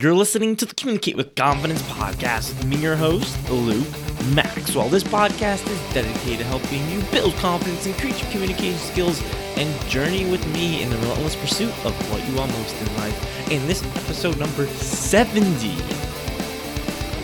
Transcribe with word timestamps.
You're 0.00 0.14
listening 0.14 0.54
to 0.54 0.64
the 0.64 0.76
Communicate 0.76 1.16
with 1.16 1.34
Confidence 1.34 1.82
podcast 1.82 2.64
me, 2.64 2.76
your 2.76 2.94
host, 2.94 3.36
Luke 3.50 3.84
Maxwell. 4.32 4.88
This 4.88 5.02
podcast 5.02 5.68
is 5.68 5.92
dedicated 5.92 6.38
to 6.38 6.44
helping 6.44 6.88
you 6.88 7.02
build 7.10 7.34
confidence, 7.34 7.84
increase 7.84 8.22
your 8.22 8.30
communication 8.30 8.78
skills, 8.78 9.20
and 9.56 9.88
journey 9.88 10.30
with 10.30 10.46
me 10.54 10.82
in 10.82 10.90
the 10.90 10.96
relentless 10.98 11.34
pursuit 11.34 11.72
of 11.84 12.12
what 12.12 12.24
you 12.28 12.36
want 12.36 12.52
most 12.52 12.80
in 12.80 12.96
life. 12.96 13.50
In 13.50 13.66
this 13.66 13.82
episode 13.96 14.38
number 14.38 14.68
70, 14.68 15.76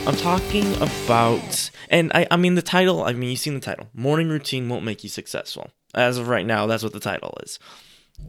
I'm 0.09 0.17
talking 0.17 0.75
about, 0.83 1.71
and 1.91 2.11
I, 2.13 2.27
I 2.29 2.37
mean, 2.37 2.57
the 2.57 2.63
title, 2.63 3.05
I 3.05 3.13
mean, 3.13 3.31
you've 3.31 3.39
seen 3.39 3.55
the 3.55 3.61
title 3.61 3.87
Morning 3.95 4.29
Routine 4.29 4.69
Won't 4.69 4.85
Make 4.85 5.05
You 5.05 5.11
Successful. 5.11 5.71
As 5.95 6.19
of 6.19 6.27
right 6.27 6.45
now, 6.45 6.67
that's 6.67 6.83
what 6.83 6.93
the 6.93 6.99
title 6.99 7.39
is. 7.45 7.61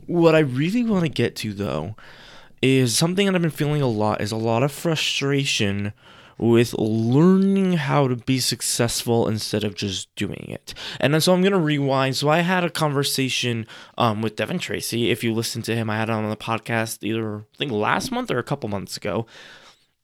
What 0.06 0.36
I 0.36 0.40
really 0.40 0.84
want 0.84 1.02
to 1.02 1.10
get 1.10 1.36
to, 1.38 1.52
though, 1.52 1.96
is 2.66 2.98
something 2.98 3.26
that 3.26 3.36
I've 3.36 3.42
been 3.42 3.52
feeling 3.52 3.82
a 3.82 3.88
lot 3.88 4.22
is 4.22 4.32
a 4.32 4.38
lot 4.38 4.64
of 4.64 4.72
frustration 4.72 5.94
with 6.38 6.74
learning 6.74 7.74
how 7.74 8.08
to 8.08 8.16
be 8.16 8.40
successful 8.40 9.28
instead 9.28 9.64
of 9.64 9.76
just 9.76 10.14
doing 10.16 10.46
it. 10.50 10.74
And 11.00 11.22
so 11.24 11.34
I'm 11.34 11.42
going 11.42 11.54
to 11.54 11.60
rewind. 11.60 12.18
So 12.18 12.30
I 12.30 12.40
had 12.40 12.64
a 12.64 12.70
conversation 12.70 13.68
um, 13.98 14.22
with 14.22 14.36
Devin 14.36 14.60
Tracy. 14.60 15.12
If 15.12 15.24
you 15.24 15.34
listen 15.34 15.62
to 15.64 15.76
him, 15.76 15.90
I 15.90 15.98
had 15.98 16.10
it 16.10 16.14
on 16.14 16.30
the 16.30 16.36
podcast 16.36 17.04
either, 17.04 17.40
I 17.40 17.58
think, 17.58 17.72
last 17.72 18.12
month 18.12 18.32
or 18.32 18.38
a 18.38 18.44
couple 18.44 18.68
months 18.70 18.98
ago. 18.98 19.26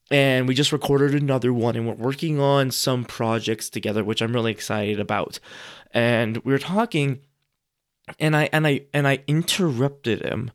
And 0.10 0.48
we 0.48 0.56
just 0.56 0.74
recorded 0.74 1.16
another 1.16 1.54
one, 1.54 1.78
and 1.78 1.88
we're 1.88 1.94
working 1.94 2.38
on 2.38 2.70
some 2.72 3.06
projects 3.06 3.70
together, 3.70 4.04
which 4.04 4.22
I'm 4.22 4.34
really 4.34 4.52
excited 4.52 5.00
about. 5.00 5.40
And 5.94 6.38
we 6.38 6.52
were 6.52 6.60
talking, 6.60 7.22
and 8.20 8.36
I 8.36 8.50
and 8.52 8.68
I 8.68 8.82
and 8.94 9.08
I 9.08 9.24
interrupted 9.26 10.22
him 10.22 10.52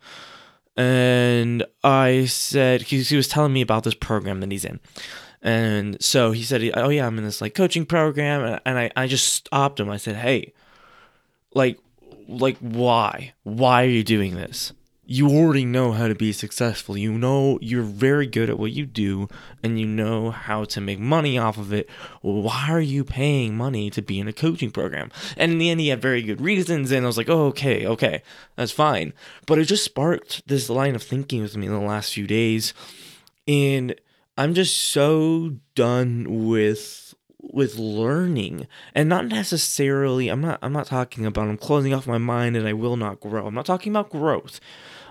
and 0.77 1.65
I 1.83 2.27
said 2.27 2.83
he, 2.83 3.03
he 3.03 3.17
was 3.17 3.29
telling 3.29 3.53
me 3.53 3.63
about 3.63 3.85
this 3.85 3.95
program 3.95 4.41
that 4.41 4.51
he's 4.51 4.65
in. 4.65 4.81
And 5.43 6.03
so 6.03 6.33
he 6.33 6.43
said, 6.43 6.71
"Oh 6.75 6.89
yeah, 6.89 7.07
I'm 7.07 7.19
in 7.19 7.25
this 7.25 7.41
like 7.41 7.55
coaching 7.55 7.87
program," 7.87 8.59
and 8.65 8.79
I 8.79 8.91
I 8.97 9.07
just 9.07 9.33
stopped 9.33 9.79
him. 9.79 9.89
I 9.89 9.97
said, 9.97 10.17
"Hey, 10.17 10.53
like, 11.55 11.79
like 12.27 12.57
why? 12.59 13.33
Why 13.45 13.85
are 13.85 13.89
you 13.89 14.03
doing 14.03 14.35
this? 14.35 14.73
You 15.09 15.29
already 15.29 15.65
know 15.65 15.93
how 15.93 16.09
to 16.09 16.17
be 16.17 16.33
successful. 16.33 16.99
You 16.99 17.13
know 17.13 17.61
you're 17.63 17.85
very 17.85 18.27
good 18.27 18.51
at 18.51 18.59
what 18.59 18.73
you 18.73 18.85
do 18.85 19.29
and 19.63 19.79
you 19.79 19.87
know 19.87 20.33
how 20.33 20.65
to 20.65 20.81
make 20.81 20.99
money 20.99 21.39
off 21.39 21.57
of 21.57 21.73
it. 21.73 21.89
Why 22.23 22.67
are 22.71 22.81
you 22.81 23.05
paying 23.05 23.57
money 23.57 23.89
to 23.91 24.03
be 24.03 24.19
in 24.19 24.27
a 24.27 24.33
coaching 24.33 24.73
program? 24.73 25.13
And 25.37 25.53
in 25.53 25.59
the 25.59 25.71
end, 25.71 25.81
he 25.81 25.89
had 25.89 26.03
very 26.03 26.23
good 26.23 26.41
reasons. 26.41 26.91
And 26.91 27.05
I 27.05 27.07
was 27.07 27.17
like, 27.17 27.29
oh, 27.29 27.47
okay, 27.47 27.87
okay, 27.87 28.23
that's 28.57 28.73
fine. 28.73 29.13
But 29.47 29.61
it 29.61 29.67
just 29.67 29.85
sparked 29.85 30.47
this 30.49 30.69
line 30.69 30.97
of 30.97 31.05
thinking 31.05 31.41
with 31.41 31.57
me 31.57 31.67
in 31.67 31.73
the 31.73 31.79
last 31.79 32.13
few 32.13 32.27
days. 32.27 32.75
And 33.47 33.95
I'm 34.37 34.55
just 34.55 34.77
so 34.77 35.55
done 35.77 36.47
with 36.49 37.15
with 37.53 37.77
learning 37.77 38.67
and 38.93 39.09
not 39.09 39.25
necessarily 39.25 40.29
i'm 40.29 40.41
not 40.41 40.59
i'm 40.63 40.73
not 40.73 40.85
talking 40.85 41.25
about 41.25 41.47
i'm 41.47 41.57
closing 41.57 41.95
off 41.95 42.05
my 42.05 42.19
mind 42.19 42.57
and 42.57 42.67
i 42.67 42.73
will 42.73 42.97
not 42.97 43.21
grow 43.21 43.47
i'm 43.47 43.55
not 43.55 43.65
talking 43.65 43.93
about 43.93 44.11
growth 44.11 44.59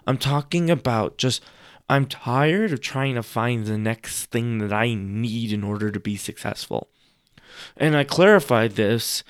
I'm 0.07 0.17
talking 0.17 0.69
about 0.69 1.17
just 1.17 1.43
I'm 1.89 2.05
tired 2.05 2.71
of 2.71 2.81
trying 2.81 3.15
to 3.15 3.23
find 3.23 3.65
the 3.65 3.77
next 3.77 4.25
thing 4.25 4.57
that 4.59 4.73
I 4.73 4.93
need 4.93 5.51
in 5.51 5.63
order 5.63 5.91
to 5.91 5.99
be 5.99 6.15
successful. 6.15 6.89
And 7.77 7.95
I 7.95 8.03
clarified 8.03 8.71
this 8.71 9.23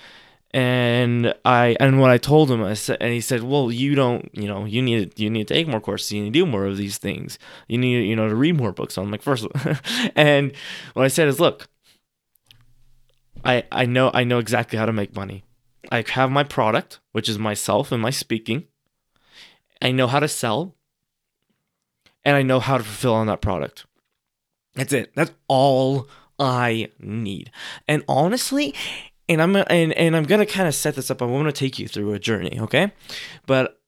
and 0.52 1.36
I 1.44 1.76
and 1.82 2.00
what 2.00 2.12
I 2.12 2.18
told 2.18 2.50
him 2.50 2.64
I 2.64 2.76
said 2.76 2.98
and 3.02 3.12
he 3.12 3.20
said, 3.20 3.44
"Well, 3.44 3.72
you 3.72 3.94
don't, 3.94 4.30
you 4.34 4.48
know, 4.48 4.64
you 4.64 4.82
need 4.82 5.20
you 5.20 5.30
need 5.30 5.50
to 5.50 5.54
take 5.54 5.68
more 5.68 5.82
courses, 5.82 6.14
you 6.14 6.24
need 6.24 6.34
to 6.34 6.40
do 6.40 6.46
more 6.46 6.66
of 6.66 6.78
these 6.78 6.98
things. 6.98 7.38
You 7.68 7.78
need, 7.78 8.08
you 8.08 8.16
know, 8.16 8.30
to 8.30 8.36
read 8.36 8.56
more 8.56 8.72
books." 8.72 8.94
So 8.94 9.02
I'm 9.02 9.12
like, 9.12 9.22
"First," 9.22 9.48
and 10.16 10.54
what 10.94 11.04
I 11.04 11.10
said 11.10 11.28
is, 11.28 11.42
"Look, 11.42 11.68
I 13.44 13.66
I 13.70 13.86
know 13.86 14.12
I 14.14 14.24
know 14.24 14.40
exactly 14.40 14.80
how 14.80 14.86
to 14.86 14.94
make 14.94 15.14
money. 15.14 15.44
I 15.92 16.06
have 16.08 16.32
my 16.32 16.46
product, 16.46 17.00
which 17.12 17.28
is 17.28 17.38
myself 17.38 17.92
and 17.92 18.02
my 18.02 18.10
speaking. 18.10 18.68
I 19.82 19.92
know 19.92 20.08
how 20.08 20.20
to 20.20 20.28
sell, 20.28 20.76
and 22.24 22.36
I 22.36 22.42
know 22.42 22.60
how 22.60 22.78
to 22.78 22.84
fulfill 22.84 23.14
on 23.14 23.28
that 23.28 23.42
product. 23.42 23.86
That's 24.74 24.94
it. 24.94 25.12
That's 25.16 25.32
all 25.48 26.08
I 26.38 26.92
need. 27.00 27.52
And 27.88 28.04
honestly, 28.08 28.74
and 29.28 29.42
I'm 29.42 29.56
and, 29.56 29.94
and 29.94 30.16
I'm 30.16 30.24
gonna 30.24 30.46
kind 30.46 30.68
of 30.68 30.76
set 30.76 30.96
this 30.96 31.10
up. 31.10 31.22
I'm 31.22 31.32
gonna 31.32 31.52
take 31.52 31.80
you 31.80 31.88
through 31.88 32.14
a 32.14 32.20
journey, 32.20 32.60
okay? 32.60 32.92
But 33.46 33.80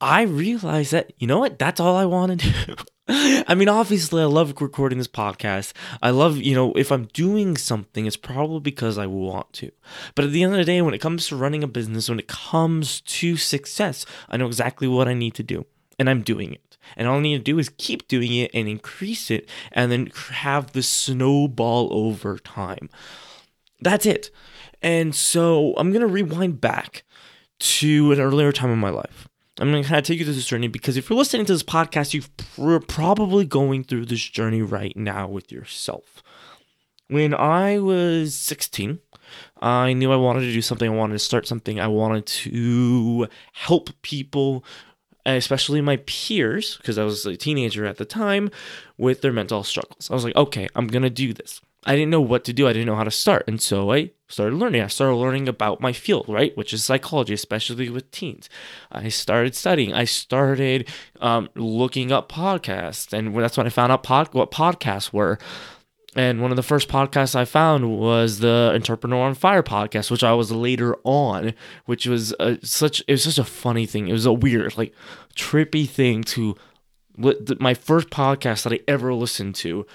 I 0.00 0.22
realized 0.22 0.92
that 0.92 1.12
you 1.18 1.26
know 1.26 1.38
what? 1.38 1.58
That's 1.58 1.80
all 1.80 1.96
I 1.96 2.04
want 2.04 2.40
to 2.40 2.50
do. 2.50 2.74
I 3.08 3.54
mean, 3.54 3.68
obviously, 3.68 4.20
I 4.20 4.26
love 4.26 4.52
recording 4.60 4.98
this 4.98 5.06
podcast. 5.06 5.72
I 6.02 6.10
love, 6.10 6.38
you 6.38 6.54
know, 6.54 6.72
if 6.72 6.90
I'm 6.90 7.04
doing 7.12 7.56
something, 7.56 8.04
it's 8.04 8.16
probably 8.16 8.60
because 8.60 8.98
I 8.98 9.06
want 9.06 9.52
to. 9.54 9.70
But 10.14 10.24
at 10.24 10.32
the 10.32 10.42
end 10.42 10.52
of 10.52 10.58
the 10.58 10.64
day, 10.64 10.82
when 10.82 10.92
it 10.92 11.00
comes 11.00 11.28
to 11.28 11.36
running 11.36 11.62
a 11.62 11.68
business, 11.68 12.08
when 12.08 12.18
it 12.18 12.26
comes 12.26 13.00
to 13.02 13.36
success, 13.36 14.04
I 14.28 14.36
know 14.36 14.46
exactly 14.46 14.88
what 14.88 15.06
I 15.06 15.14
need 15.14 15.34
to 15.34 15.44
do, 15.44 15.66
and 15.98 16.10
I'm 16.10 16.22
doing 16.22 16.52
it. 16.52 16.76
And 16.96 17.06
all 17.06 17.18
I 17.18 17.22
need 17.22 17.38
to 17.38 17.42
do 17.44 17.58
is 17.58 17.68
keep 17.68 18.08
doing 18.08 18.34
it 18.34 18.50
and 18.52 18.68
increase 18.68 19.30
it, 19.30 19.48
and 19.70 19.92
then 19.92 20.10
have 20.30 20.72
the 20.72 20.82
snowball 20.82 21.88
over 21.92 22.38
time. 22.38 22.90
That's 23.80 24.04
it. 24.04 24.30
And 24.82 25.14
so 25.14 25.74
I'm 25.76 25.92
going 25.92 26.00
to 26.00 26.06
rewind 26.06 26.60
back 26.60 27.04
to 27.58 28.12
an 28.12 28.20
earlier 28.20 28.52
time 28.52 28.70
in 28.70 28.78
my 28.78 28.90
life. 28.90 29.28
I'm 29.58 29.70
going 29.70 29.82
to 29.82 29.88
kind 29.88 29.98
of 29.98 30.04
take 30.04 30.18
you 30.18 30.24
through 30.24 30.34
this 30.34 30.46
journey 30.46 30.68
because 30.68 30.96
if 30.96 31.08
you're 31.08 31.18
listening 31.18 31.46
to 31.46 31.52
this 31.52 31.62
podcast, 31.62 32.12
you're 32.12 32.80
probably 32.80 33.46
going 33.46 33.84
through 33.84 34.06
this 34.06 34.22
journey 34.22 34.60
right 34.60 34.94
now 34.96 35.28
with 35.28 35.50
yourself. 35.50 36.22
When 37.08 37.32
I 37.32 37.78
was 37.78 38.34
16, 38.34 38.98
I 39.62 39.92
knew 39.94 40.12
I 40.12 40.16
wanted 40.16 40.40
to 40.40 40.52
do 40.52 40.60
something. 40.60 40.90
I 40.90 40.94
wanted 40.94 41.14
to 41.14 41.20
start 41.20 41.46
something. 41.46 41.80
I 41.80 41.86
wanted 41.86 42.26
to 42.26 43.28
help 43.52 43.90
people, 44.02 44.64
especially 45.24 45.80
my 45.80 45.96
peers, 46.04 46.76
because 46.76 46.98
I 46.98 47.04
was 47.04 47.24
a 47.24 47.36
teenager 47.36 47.86
at 47.86 47.96
the 47.96 48.04
time, 48.04 48.50
with 48.98 49.22
their 49.22 49.32
mental 49.32 49.62
struggles. 49.64 50.10
I 50.10 50.14
was 50.14 50.24
like, 50.24 50.36
okay, 50.36 50.68
I'm 50.74 50.88
going 50.88 51.02
to 51.02 51.10
do 51.10 51.32
this. 51.32 51.60
I 51.86 51.94
didn't 51.94 52.10
know 52.10 52.20
what 52.20 52.44
to 52.44 52.52
do. 52.52 52.66
I 52.66 52.72
didn't 52.72 52.86
know 52.86 52.96
how 52.96 53.04
to 53.04 53.10
start. 53.12 53.44
And 53.46 53.60
so 53.62 53.92
I 53.92 54.10
started 54.28 54.56
learning. 54.56 54.82
I 54.82 54.88
started 54.88 55.14
learning 55.14 55.48
about 55.48 55.80
my 55.80 55.92
field, 55.92 56.26
right? 56.28 56.54
Which 56.56 56.72
is 56.72 56.82
psychology, 56.84 57.32
especially 57.32 57.88
with 57.88 58.10
teens. 58.10 58.50
I 58.90 59.08
started 59.08 59.54
studying. 59.54 59.94
I 59.94 60.04
started 60.04 60.88
um, 61.20 61.48
looking 61.54 62.10
up 62.10 62.28
podcasts. 62.28 63.12
And 63.12 63.34
that's 63.36 63.56
when 63.56 63.66
I 63.66 63.70
found 63.70 63.92
out 63.92 64.02
pod- 64.02 64.34
what 64.34 64.50
podcasts 64.50 65.12
were. 65.12 65.38
And 66.16 66.40
one 66.40 66.50
of 66.50 66.56
the 66.56 66.62
first 66.62 66.88
podcasts 66.88 67.36
I 67.36 67.44
found 67.44 67.98
was 67.98 68.40
the 68.40 68.72
Entrepreneur 68.74 69.22
on 69.22 69.34
Fire 69.34 69.62
podcast, 69.62 70.10
which 70.10 70.24
I 70.24 70.32
was 70.32 70.50
later 70.50 70.96
on, 71.04 71.52
which 71.84 72.06
was 72.06 72.34
a, 72.40 72.58
such 72.66 73.02
it 73.06 73.12
was 73.12 73.24
such 73.24 73.38
a 73.38 73.44
funny 73.44 73.86
thing. 73.86 74.08
It 74.08 74.12
was 74.12 74.26
a 74.26 74.32
weird, 74.32 74.78
like 74.78 74.94
trippy 75.36 75.88
thing 75.88 76.24
to 76.24 76.56
my 77.60 77.74
first 77.74 78.10
podcast 78.10 78.64
that 78.64 78.72
I 78.72 78.80
ever 78.88 79.12
listened 79.14 79.54
to 79.56 79.86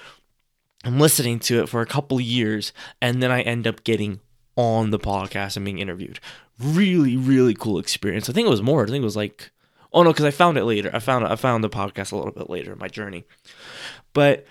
I'm 0.83 0.99
listening 0.99 1.39
to 1.41 1.61
it 1.61 1.69
for 1.69 1.81
a 1.81 1.85
couple 1.85 2.19
years, 2.19 2.73
and 3.01 3.21
then 3.21 3.31
I 3.31 3.41
end 3.41 3.67
up 3.67 3.83
getting 3.83 4.19
on 4.55 4.89
the 4.89 4.99
podcast 4.99 5.55
and 5.55 5.65
being 5.65 5.79
interviewed. 5.79 6.19
Really, 6.59 7.15
really 7.15 7.53
cool 7.53 7.79
experience. 7.79 8.29
I 8.29 8.33
think 8.33 8.47
it 8.47 8.51
was 8.51 8.61
more. 8.61 8.83
I 8.83 8.87
think 8.87 9.01
it 9.01 9.05
was 9.05 9.15
like, 9.15 9.51
oh 9.93 10.03
no, 10.03 10.11
because 10.11 10.25
I 10.25 10.31
found 10.31 10.57
it 10.57 10.65
later. 10.65 10.89
I 10.93 10.99
found 10.99 11.25
I 11.25 11.35
found 11.35 11.63
the 11.63 11.69
podcast 11.69 12.11
a 12.11 12.17
little 12.17 12.31
bit 12.31 12.49
later 12.49 12.73
in 12.73 12.79
my 12.79 12.87
journey, 12.87 13.25
but 14.13 14.45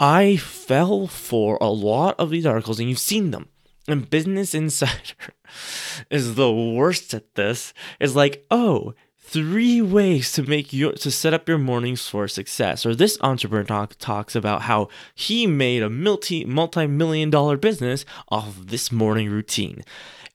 I 0.00 0.36
fell 0.36 1.06
for 1.06 1.58
a 1.60 1.68
lot 1.68 2.18
of 2.18 2.30
these 2.30 2.46
articles, 2.46 2.80
and 2.80 2.88
you've 2.88 2.98
seen 2.98 3.30
them. 3.30 3.48
And 3.88 4.10
Business 4.10 4.54
Insider 4.54 5.34
is 6.10 6.34
the 6.34 6.52
worst 6.52 7.14
at 7.14 7.34
this. 7.34 7.72
Is 8.00 8.16
like, 8.16 8.44
oh, 8.50 8.94
three 9.26 9.82
ways 9.82 10.30
to 10.32 10.42
make 10.44 10.72
your 10.72 10.92
to 10.92 11.10
set 11.10 11.34
up 11.34 11.48
your 11.48 11.58
mornings 11.58 12.06
for 12.06 12.28
success. 12.28 12.86
Or 12.86 12.94
this 12.94 13.18
entrepreneur 13.20 13.64
talk, 13.64 13.96
talks 13.98 14.36
about 14.36 14.62
how 14.62 14.88
he 15.14 15.46
made 15.46 15.82
a 15.82 15.90
multi 15.90 16.44
multi-million 16.44 17.30
dollar 17.30 17.56
business 17.56 18.04
off 18.28 18.48
of 18.48 18.68
this 18.68 18.92
morning 18.92 19.28
routine. 19.28 19.82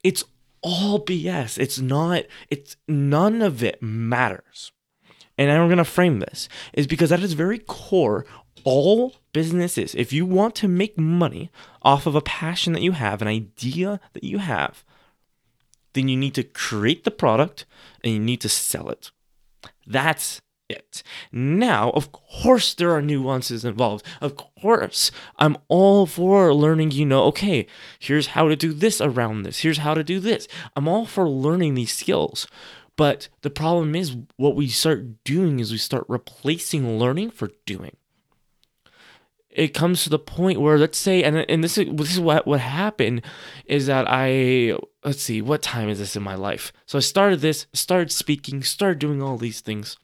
It's 0.03 0.23
all 0.63 1.03
bs 1.03 1.57
it's 1.57 1.79
not 1.79 2.23
it's 2.49 2.77
none 2.87 3.41
of 3.41 3.63
it 3.63 3.81
matters. 3.81 4.71
And 5.37 5.49
i'm 5.51 5.67
going 5.67 5.77
to 5.77 5.85
frame 5.85 6.19
this 6.19 6.47
is 6.73 6.85
because 6.85 7.11
at 7.11 7.23
its 7.23 7.33
very 7.33 7.57
core 7.57 8.25
all 8.63 9.15
businesses 9.33 9.95
if 9.95 10.13
you 10.13 10.23
want 10.23 10.53
to 10.55 10.67
make 10.67 10.99
money 10.99 11.49
off 11.81 12.05
of 12.05 12.13
a 12.13 12.21
passion 12.21 12.73
that 12.73 12.83
you 12.83 12.91
have 12.91 13.21
an 13.21 13.27
idea 13.27 13.99
that 14.13 14.23
you 14.23 14.37
have 14.37 14.83
then 15.93 16.07
you 16.07 16.17
need 16.17 16.35
to 16.35 16.43
create 16.43 17.03
the 17.03 17.11
product 17.11 17.65
and 18.03 18.13
you 18.13 18.19
need 18.19 18.41
to 18.41 18.49
sell 18.49 18.89
it. 18.89 19.11
That's 19.85 20.41
it. 20.69 21.03
Now, 21.31 21.91
of 21.91 22.11
course, 22.11 22.73
there 22.73 22.91
are 22.91 23.01
nuances 23.01 23.65
involved. 23.65 24.05
Of 24.21 24.35
course, 24.35 25.11
I'm 25.37 25.57
all 25.67 26.05
for 26.05 26.53
learning, 26.53 26.91
you 26.91 27.05
know, 27.05 27.23
okay, 27.25 27.67
here's 27.99 28.27
how 28.27 28.47
to 28.47 28.55
do 28.55 28.73
this 28.73 29.01
around 29.01 29.43
this, 29.43 29.59
here's 29.59 29.79
how 29.79 29.93
to 29.93 30.03
do 30.03 30.19
this. 30.19 30.47
I'm 30.75 30.87
all 30.87 31.05
for 31.05 31.29
learning 31.29 31.75
these 31.75 31.91
skills. 31.91 32.47
But 32.97 33.29
the 33.41 33.49
problem 33.49 33.95
is, 33.95 34.15
what 34.35 34.55
we 34.55 34.67
start 34.67 35.23
doing 35.23 35.59
is 35.59 35.71
we 35.71 35.77
start 35.77 36.05
replacing 36.07 36.99
learning 36.99 37.31
for 37.31 37.49
doing. 37.65 37.95
It 39.51 39.73
comes 39.73 40.03
to 40.03 40.09
the 40.09 40.19
point 40.19 40.61
where 40.61 40.77
let's 40.77 40.97
say 40.97 41.23
and 41.23 41.37
and 41.37 41.63
this 41.63 41.77
is 41.77 41.87
this 41.93 42.13
is 42.13 42.19
what 42.19 42.47
what 42.47 42.59
happened 42.59 43.23
is 43.65 43.87
that 43.87 44.05
I 44.07 44.77
let's 45.03 45.21
see 45.21 45.41
what 45.41 45.61
time 45.61 45.89
is 45.89 45.99
this 45.99 46.15
in 46.15 46.23
my 46.23 46.35
life? 46.35 46.71
So 46.85 46.97
I 46.97 47.01
started 47.01 47.41
this 47.41 47.67
started 47.73 48.11
speaking 48.11 48.63
started 48.63 48.99
doing 48.99 49.21
all 49.21 49.37
these 49.37 49.61
things. 49.61 49.97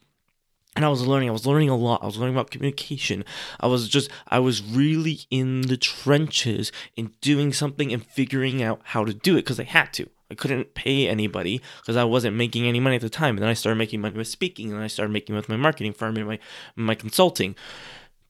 And 0.76 0.86
I 0.86 0.90
was 0.90 1.08
learning 1.08 1.30
I 1.30 1.34
was 1.34 1.48
learning 1.48 1.70
a 1.70 1.76
lot. 1.76 2.04
I 2.04 2.06
was 2.06 2.18
learning 2.18 2.36
about 2.36 2.52
communication. 2.52 3.26
I 3.60 3.68
was 3.68 3.90
just 3.90 4.12
I 4.28 4.40
was 4.40 4.62
really 4.62 5.22
in 5.32 5.62
the 5.62 5.78
trenches 5.78 6.72
in 6.96 7.14
doing 7.22 7.52
something 7.52 7.92
and 7.92 8.06
figuring 8.06 8.62
out 8.62 8.82
how 8.84 9.04
to 9.04 9.14
do 9.14 9.34
it 9.34 9.42
because 9.42 9.60
I 9.60 9.64
had 9.64 9.92
to. 9.94 10.10
I 10.30 10.36
couldn't 10.36 10.74
pay 10.74 11.08
anybody 11.08 11.62
because 11.82 11.96
I 11.96 12.04
wasn't 12.04 12.36
making 12.36 12.68
any 12.68 12.82
money 12.82 12.98
at 12.98 13.02
the 13.02 13.10
time. 13.10 13.38
And 13.38 13.44
then 13.44 13.50
I 13.50 13.54
started 13.54 13.78
making 13.78 14.02
money 14.02 14.18
with 14.18 14.28
speaking 14.28 14.74
and 14.74 14.84
I 14.84 14.88
started 14.88 15.14
making 15.14 15.36
with 15.36 15.48
my 15.48 15.56
marketing 15.56 15.94
firm 15.94 16.18
and 16.18 16.28
my 16.28 16.40
my 16.76 16.96
consulting. 16.96 17.56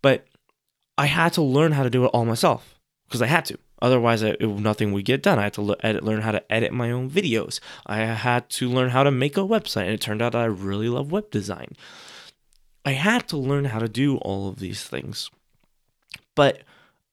But 0.01 0.27
I 0.97 1.05
had 1.05 1.33
to 1.33 1.41
learn 1.41 1.73
how 1.73 1.83
to 1.83 1.89
do 1.89 2.05
it 2.05 2.07
all 2.07 2.25
myself 2.25 2.75
because 3.07 3.21
I 3.21 3.27
had 3.27 3.45
to. 3.45 3.59
Otherwise, 3.79 4.23
it, 4.23 4.41
nothing 4.41 4.91
would 4.91 5.05
get 5.05 5.21
done. 5.21 5.37
I 5.37 5.43
had 5.43 5.53
to 5.53 5.75
edit, 5.81 6.03
learn 6.03 6.21
how 6.21 6.31
to 6.31 6.51
edit 6.51 6.73
my 6.73 6.89
own 6.89 7.09
videos. 7.09 7.59
I 7.85 7.97
had 7.97 8.49
to 8.51 8.67
learn 8.67 8.89
how 8.89 9.03
to 9.03 9.11
make 9.11 9.37
a 9.37 9.41
website, 9.41 9.83
and 9.83 9.91
it 9.91 10.01
turned 10.01 10.21
out 10.21 10.33
I 10.33 10.45
really 10.45 10.89
love 10.89 11.11
web 11.11 11.29
design. 11.29 11.75
I 12.83 12.91
had 12.91 13.27
to 13.27 13.37
learn 13.37 13.65
how 13.65 13.79
to 13.79 13.87
do 13.87 14.17
all 14.17 14.49
of 14.49 14.59
these 14.59 14.83
things. 14.83 15.29
But 16.33 16.63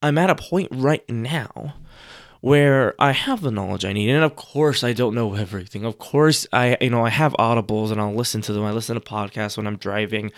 I'm 0.02 0.16
at 0.18 0.30
a 0.30 0.34
point 0.34 0.68
right 0.70 1.06
now 1.10 1.74
where 2.44 2.94
I 2.98 3.12
have 3.12 3.40
the 3.40 3.50
knowledge 3.50 3.86
I 3.86 3.94
need. 3.94 4.10
And 4.10 4.22
of 4.22 4.36
course, 4.36 4.84
I 4.84 4.92
don't 4.92 5.14
know 5.14 5.32
everything. 5.32 5.86
Of 5.86 5.96
course, 5.96 6.46
I 6.52 6.76
you 6.78 6.90
know 6.90 7.02
I 7.02 7.08
have 7.08 7.32
audibles 7.38 7.90
and 7.90 7.98
I'll 7.98 8.12
listen 8.12 8.42
to 8.42 8.52
them. 8.52 8.64
I 8.64 8.70
listen 8.70 8.96
to 8.96 9.00
podcasts 9.00 9.56
when 9.56 9.66
I'm 9.66 9.78
driving. 9.78 10.30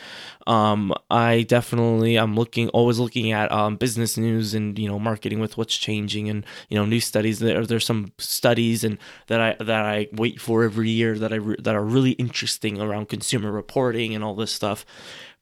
Um, 0.47 0.95
I 1.11 1.43
definitely 1.43 2.15
I'm 2.15 2.37
looking 2.37 2.69
always 2.69 3.01
looking 3.01 3.33
at 3.33 3.51
um, 3.51 3.75
business 3.75 4.17
news 4.17 4.55
and 4.55 4.79
you 4.79 4.89
know 4.89 5.01
marketing 5.01 5.41
with 5.41 5.57
what's 5.59 5.77
changing 5.77 6.29
and 6.29 6.47
you 6.69 6.79
know 6.79 6.85
new 6.85 7.01
studies. 7.01 7.41
There 7.41 7.67
there's 7.67 7.85
some 7.85 8.13
studies 8.19 8.85
and 8.85 8.99
that 9.27 9.41
I 9.41 9.65
that 9.65 9.85
I 9.85 10.07
wait 10.13 10.41
for 10.41 10.63
every 10.63 10.91
year 10.91 11.19
that 11.19 11.33
I 11.33 11.37
re- 11.37 11.57
that 11.59 11.75
are 11.75 11.85
really 11.85 12.13
interesting 12.13 12.81
around 12.81 13.09
consumer 13.09 13.51
reporting 13.51 14.15
and 14.15 14.23
all 14.23 14.37
this 14.37 14.53
stuff. 14.53 14.87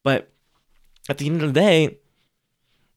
But 0.02 0.30
at 1.10 1.18
the 1.18 1.26
end 1.26 1.42
of 1.42 1.52
the 1.52 1.60
day, 1.60 1.98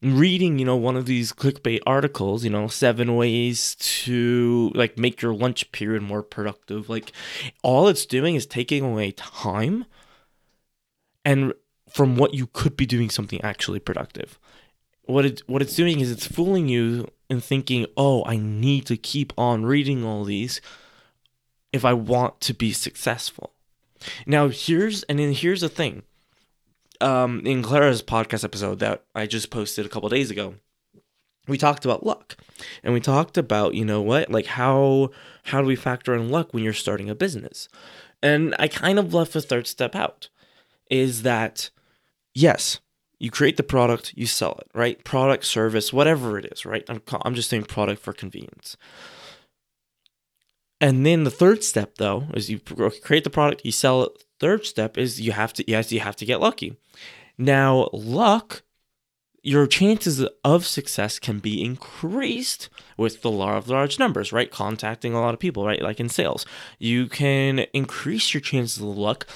reading, 0.02 0.58
you 0.58 0.64
know, 0.64 0.76
one 0.76 0.96
of 0.96 1.06
these 1.06 1.32
clickbait 1.32 1.80
articles, 1.86 2.44
you 2.44 2.50
know, 2.50 2.68
seven 2.68 3.16
ways 3.16 3.74
to 3.74 4.70
like 4.74 4.96
make 4.98 5.20
your 5.20 5.34
lunch 5.34 5.70
period 5.72 6.02
more 6.02 6.22
productive. 6.22 6.88
Like 6.88 7.12
all 7.62 7.88
it's 7.88 8.06
doing 8.06 8.34
is 8.34 8.46
taking 8.46 8.84
away 8.84 9.12
time 9.12 9.84
and 11.24 11.52
from 11.90 12.16
what 12.16 12.34
you 12.34 12.46
could 12.52 12.76
be 12.76 12.86
doing 12.86 13.10
something 13.10 13.40
actually 13.42 13.80
productive. 13.80 14.38
What 15.02 15.24
it 15.24 15.42
what 15.46 15.62
it's 15.62 15.74
doing 15.74 16.00
is 16.00 16.10
it's 16.10 16.26
fooling 16.26 16.68
you 16.68 17.08
and 17.30 17.42
thinking, 17.42 17.86
"Oh, 17.96 18.24
I 18.26 18.36
need 18.36 18.86
to 18.86 18.96
keep 18.96 19.32
on 19.38 19.64
reading 19.64 20.04
all 20.04 20.24
these 20.24 20.60
if 21.72 21.84
I 21.84 21.94
want 21.94 22.40
to 22.42 22.54
be 22.54 22.72
successful." 22.72 23.54
Now, 24.26 24.48
here's 24.48 25.02
and 25.04 25.18
then 25.18 25.32
here's 25.32 25.62
the 25.62 25.68
thing 25.68 26.02
um, 27.00 27.42
in 27.44 27.62
Clara's 27.62 28.02
podcast 28.02 28.44
episode 28.44 28.78
that 28.80 29.04
I 29.14 29.26
just 29.26 29.50
posted 29.50 29.86
a 29.86 29.88
couple 29.88 30.08
days 30.08 30.30
ago, 30.30 30.54
we 31.46 31.58
talked 31.58 31.84
about 31.84 32.04
luck, 32.04 32.36
and 32.82 32.92
we 32.92 33.00
talked 33.00 33.38
about 33.38 33.74
you 33.74 33.84
know 33.84 34.02
what, 34.02 34.30
like 34.30 34.46
how 34.46 35.10
how 35.44 35.60
do 35.60 35.66
we 35.66 35.76
factor 35.76 36.14
in 36.14 36.30
luck 36.30 36.52
when 36.52 36.62
you're 36.62 36.72
starting 36.72 37.08
a 37.08 37.14
business, 37.14 37.68
and 38.22 38.54
I 38.58 38.68
kind 38.68 38.98
of 38.98 39.14
left 39.14 39.32
the 39.32 39.40
third 39.40 39.66
step 39.66 39.94
out, 39.94 40.28
is 40.90 41.22
that 41.22 41.70
yes, 42.34 42.80
you 43.18 43.30
create 43.30 43.56
the 43.56 43.62
product, 43.62 44.12
you 44.14 44.26
sell 44.26 44.58
it, 44.60 44.68
right? 44.74 45.02
Product, 45.04 45.44
service, 45.44 45.92
whatever 45.92 46.38
it 46.38 46.46
is, 46.52 46.64
right? 46.64 46.84
I'm 46.88 47.02
I'm 47.22 47.34
just 47.34 47.50
saying 47.50 47.64
product 47.64 48.02
for 48.02 48.12
convenience. 48.12 48.76
And 50.80 51.04
then 51.04 51.24
the 51.24 51.30
third 51.30 51.64
step 51.64 51.96
though 51.96 52.26
is 52.34 52.50
you 52.50 52.60
create 52.60 53.24
the 53.24 53.30
product, 53.30 53.62
you 53.64 53.72
sell 53.72 54.04
it. 54.04 54.24
Third 54.40 54.64
step 54.64 54.96
is 54.96 55.20
you 55.20 55.32
have 55.32 55.52
to 55.54 55.64
yes, 55.68 55.92
you 55.92 56.00
have 56.00 56.16
to 56.16 56.26
get 56.26 56.40
lucky. 56.40 56.76
Now, 57.36 57.88
luck 57.92 58.62
your 59.42 59.66
chances 59.66 60.26
of 60.44 60.66
success 60.66 61.18
can 61.18 61.38
be 61.38 61.64
increased 61.64 62.68
with 62.96 63.22
the 63.22 63.30
law 63.30 63.56
of 63.56 63.68
large 63.68 63.98
numbers, 63.98 64.32
right? 64.32 64.50
Contacting 64.50 65.14
a 65.14 65.20
lot 65.20 65.32
of 65.32 65.40
people, 65.40 65.64
right? 65.64 65.80
Like 65.80 66.00
in 66.00 66.08
sales. 66.08 66.44
You 66.78 67.06
can 67.06 67.60
increase 67.72 68.34
your 68.34 68.40
chances 68.40 68.78
of 68.82 68.88
luck 68.88 69.26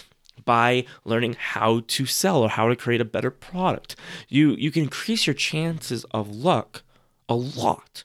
by 0.44 0.84
learning 1.04 1.36
how 1.38 1.82
to 1.86 2.04
sell 2.04 2.42
or 2.42 2.48
how 2.48 2.68
to 2.68 2.76
create 2.76 3.00
a 3.00 3.06
better 3.06 3.30
product. 3.30 3.96
You 4.28 4.50
you 4.50 4.70
can 4.70 4.82
increase 4.82 5.26
your 5.26 5.34
chances 5.34 6.04
of 6.10 6.34
luck 6.34 6.82
a 7.28 7.34
lot. 7.34 8.04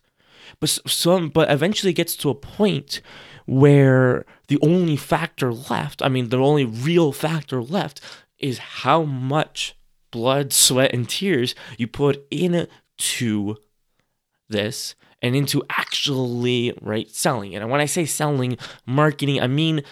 But 0.59 0.69
some 0.69 1.29
but 1.29 1.51
eventually 1.51 1.91
it 1.91 1.95
gets 1.95 2.15
to 2.17 2.29
a 2.29 2.35
point 2.35 3.01
where 3.45 4.25
the 4.47 4.59
only 4.61 4.95
factor 4.95 5.53
left, 5.53 6.01
I 6.01 6.09
mean, 6.09 6.29
the 6.29 6.38
only 6.38 6.65
real 6.65 7.11
factor 7.11 7.61
left 7.61 8.01
is 8.39 8.57
how 8.59 9.03
much 9.03 9.75
blood, 10.11 10.53
sweat, 10.53 10.94
and 10.94 11.07
tears 11.07 11.53
you 11.77 11.88
put 11.88 12.25
into 12.31 13.57
this 14.47 14.95
and 15.21 15.35
into 15.35 15.63
actually 15.69 16.73
right 16.81 17.09
selling 17.09 17.53
it. 17.53 17.61
And 17.61 17.69
when 17.69 17.81
I 17.81 17.85
say 17.85 18.05
selling, 18.05 18.57
marketing, 18.85 19.41
I 19.41 19.47
mean 19.47 19.83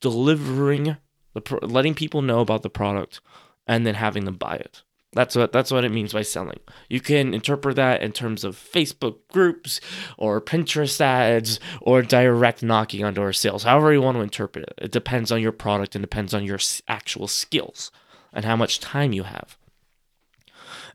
delivering, 0.00 0.96
the 1.32 1.58
letting 1.62 1.94
people 1.94 2.22
know 2.22 2.40
about 2.40 2.62
the 2.62 2.70
product 2.70 3.20
and 3.66 3.84
then 3.86 3.94
having 3.94 4.24
them 4.24 4.36
buy 4.36 4.56
it. 4.56 4.83
That's 5.14 5.36
what 5.36 5.52
that's 5.52 5.70
what 5.70 5.84
it 5.84 5.92
means 5.92 6.12
by 6.12 6.22
selling. 6.22 6.58
You 6.88 7.00
can 7.00 7.32
interpret 7.32 7.76
that 7.76 8.02
in 8.02 8.12
terms 8.12 8.44
of 8.44 8.56
Facebook 8.56 9.18
groups 9.28 9.80
or 10.18 10.40
Pinterest 10.40 11.00
ads 11.00 11.60
or 11.80 12.02
direct 12.02 12.62
knocking 12.62 13.04
on 13.04 13.14
door 13.14 13.32
sales. 13.32 13.62
However 13.62 13.92
you 13.92 14.02
want 14.02 14.16
to 14.16 14.22
interpret 14.22 14.64
it. 14.64 14.74
It 14.78 14.92
depends 14.92 15.30
on 15.30 15.40
your 15.40 15.52
product 15.52 15.94
and 15.94 16.02
depends 16.02 16.34
on 16.34 16.44
your 16.44 16.58
actual 16.88 17.28
skills 17.28 17.90
and 18.32 18.44
how 18.44 18.56
much 18.56 18.80
time 18.80 19.12
you 19.12 19.22
have. 19.22 19.56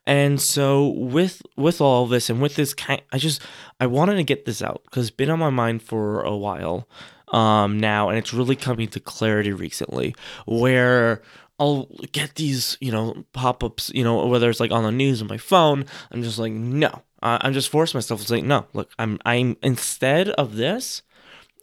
And 0.06 0.42
so 0.42 0.88
with 0.88 1.42
with 1.56 1.82
all 1.82 2.06
this 2.08 2.30
and 2.30 2.42
with 2.42 2.56
this 2.56 2.74
kind 2.74 3.02
I 3.12 3.18
just 3.18 3.42
I 3.80 3.88
wanted 3.88 4.16
to 4.16 4.24
get 4.24 4.46
this 4.46 4.62
out 4.62 4.84
cuz 4.92 5.08
it's 5.08 5.16
been 5.16 5.30
on 5.30 5.40
my 5.40 5.50
mind 5.50 5.84
for 5.84 6.22
a 6.24 6.36
while 6.36 6.88
um 7.30 7.80
now 7.80 8.10
and 8.10 8.18
it's 8.18 8.34
really 8.34 8.56
coming 8.56 8.88
to 8.88 9.00
clarity 9.00 9.52
recently 9.52 10.16
where 10.48 11.22
I'll 11.60 11.90
get 12.12 12.36
these, 12.36 12.78
you 12.80 12.92
know, 12.92 13.26
pop 13.34 13.64
ups, 13.64 13.92
you 13.94 14.04
know, 14.04 14.26
whether 14.28 14.50
it's 14.50 14.60
like 14.60 14.72
on 14.72 14.84
the 14.84 14.92
news 14.92 15.22
on 15.22 15.28
my 15.28 15.38
phone. 15.38 15.86
I'm 16.12 16.24
just 16.24 16.40
like, 16.40 16.54
no, 16.54 17.02
I'm 17.22 17.54
just 17.54 17.70
forcing 17.70 17.98
myself 17.98 18.22
to 18.22 18.28
say, 18.28 18.42
no, 18.42 18.66
look, 18.74 18.92
I'm, 18.98 19.20
I'm 19.26 19.58
instead 19.62 20.30
of 20.30 20.56
this, 20.56 21.04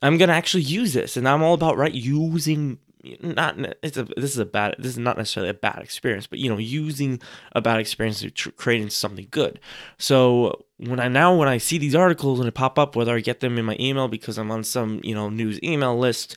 I'm 0.02 0.18
gonna 0.18 0.32
actually 0.32 0.64
use 0.64 0.92
this, 0.92 1.16
and 1.16 1.28
I'm 1.28 1.42
all 1.42 1.54
about 1.54 1.76
right 1.76 1.92
using. 1.92 2.78
Not 3.20 3.56
it's 3.84 3.96
a 3.96 4.02
this 4.02 4.32
is 4.32 4.38
a 4.38 4.44
bad 4.44 4.74
this 4.78 4.92
is 4.92 4.98
not 4.98 5.16
necessarily 5.16 5.50
a 5.50 5.54
bad 5.54 5.78
experience, 5.80 6.26
but 6.26 6.40
you 6.40 6.50
know 6.50 6.58
using 6.58 7.20
a 7.52 7.60
bad 7.60 7.78
experience 7.78 8.18
to 8.20 8.32
tr- 8.32 8.50
create 8.50 8.80
into 8.80 8.94
something 8.94 9.28
good. 9.30 9.60
So 9.96 10.64
when 10.78 10.98
I 10.98 11.06
now 11.06 11.36
when 11.36 11.46
I 11.46 11.58
see 11.58 11.78
these 11.78 11.94
articles 11.94 12.40
and 12.40 12.48
they 12.48 12.50
pop 12.50 12.80
up, 12.80 12.96
whether 12.96 13.14
I 13.14 13.20
get 13.20 13.38
them 13.38 13.58
in 13.58 13.64
my 13.64 13.76
email 13.78 14.08
because 14.08 14.38
I'm 14.38 14.50
on 14.50 14.64
some 14.64 15.00
you 15.04 15.14
know 15.14 15.28
news 15.28 15.60
email 15.62 15.96
list, 15.96 16.36